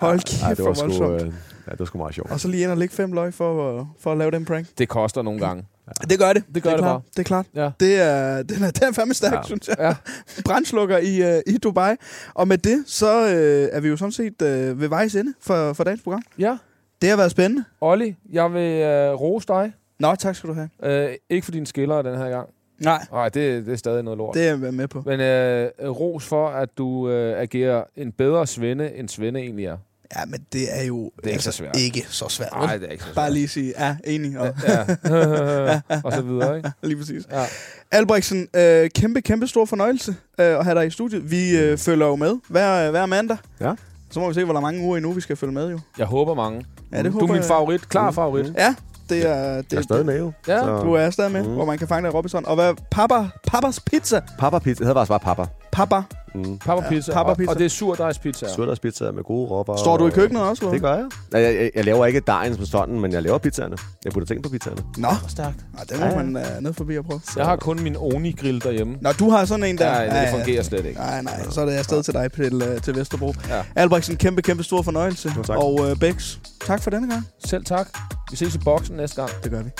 [0.00, 1.32] Hold kæft, Ej, det var hvor sgu, voldsomt.
[1.32, 2.30] øh, ja, det var sgu meget sjovt.
[2.30, 4.66] Og så lige ind og lægge fem løg for, øh, for at lave den prank.
[4.78, 5.64] Det koster nogle gange.
[6.10, 6.44] Det gør det.
[6.54, 6.92] Det gør er det klart.
[6.92, 7.02] bare.
[7.10, 7.46] Det er klart.
[7.54, 7.70] Ja.
[7.80, 9.36] Det er, den er, den er fandme stærk, Ja.
[9.38, 9.42] ja.
[9.44, 9.76] synes jeg.
[9.78, 9.94] Ja.
[10.46, 11.94] Brandslukker i, øh, i Dubai.
[12.34, 15.72] Og med det, så øh, er vi jo sådan set øh, ved vejs ende for,
[15.72, 16.22] for dagens program.
[16.38, 16.56] Ja.
[17.02, 17.64] Det har været spændende.
[17.80, 19.72] Olli, jeg vil øh, rose dig.
[20.00, 20.68] Nå, tak skal du have.
[20.82, 22.48] Øh, ikke for dine skillere den her gang.
[22.78, 24.34] Nej, Nej, det, det er stadig noget lort.
[24.34, 25.02] det er jeg med på.
[25.06, 29.76] Men øh, ros for, at du øh, agerer en bedre Svende, end Svende egentlig er.
[30.16, 31.76] Ja, men det er jo altså Det er ikke så svært.
[31.76, 32.52] ikke så svært.
[32.52, 33.32] Nej, det er ikke så Bare svært.
[33.32, 34.38] lige sige, ja, enig.
[34.38, 34.80] Og, Ja.
[36.04, 36.70] og så videre, ikke?
[36.82, 37.22] lige præcis.
[37.32, 37.44] Ja.
[37.92, 41.30] Albrechtsen, øh, kæmpe, kæmpe stor fornøjelse øh, at have dig i studiet.
[41.30, 43.36] Vi øh, følger jo med hver, hver mandag.
[43.60, 43.72] Ja.
[44.10, 45.80] Så må vi se, hvor mange uger endnu vi skal følge med, jo.
[45.98, 46.64] Jeg håber mange.
[46.92, 47.88] Ja, det du håber er min favorit.
[47.88, 48.52] Klar favorit.
[48.58, 48.74] Ja,
[49.08, 49.56] det er...
[49.56, 50.32] Det, Jeg er stadig med jo.
[50.48, 50.58] Ja.
[50.60, 51.48] Så- Du er stadig med, Mm.
[51.48, 51.54] mm.
[51.54, 52.46] hvor man kan fange dig i Robinson.
[52.46, 52.74] Og hvad?
[52.90, 54.20] Papa, Papas Pizza.
[54.38, 54.78] Papa pizza.
[54.84, 55.44] Det hedder bare Papa.
[55.76, 56.02] Papa.
[56.34, 56.58] Mm.
[56.58, 57.12] Papa pizza.
[57.12, 57.50] Papa og- pizza.
[57.52, 58.48] Og det er surdejspizza.
[58.54, 59.78] Surdejspizza med gode råvarer.
[59.78, 61.04] Står du i køkkenet også, eller Det gør jeg.
[61.32, 63.76] Nej, Jeg, jeg, jeg laver ikke dejen som sådan, men jeg laver pizzaerne.
[64.04, 64.82] Jeg putter ting på pizzaerne.
[64.98, 65.56] Nå, Stærkt.
[65.72, 66.16] Nå det må Ja, ja.
[66.24, 67.20] man uh, ned forbi og prøve.
[67.36, 68.96] Jeg har kun min Oni-grill derhjemme.
[69.00, 70.06] Nå, du har sådan en der.
[70.08, 70.98] Nej, det fungerer slet ikke.
[71.00, 73.34] Nej, nej, så er det afsted til dig til, uh, til Vesterbro.
[73.48, 73.62] Ja.
[73.76, 75.32] Albrechtsen, kæmpe, kæmpe stor fornøjelse.
[75.36, 75.56] Jo, tak.
[75.58, 77.26] Og uh, Bex, tak for denne gang.
[77.46, 77.88] Selv tak.
[78.30, 79.30] Vi ses i boksen næste gang.
[79.44, 79.70] Det gør vi.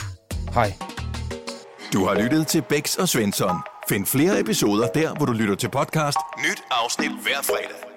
[0.55, 0.73] Hej.
[1.93, 3.57] Du har lyttet til Bæks og Svensson.
[3.89, 6.19] Find flere episoder der, hvor du lytter til podcast.
[6.39, 7.96] Nyt afsnit hver fredag.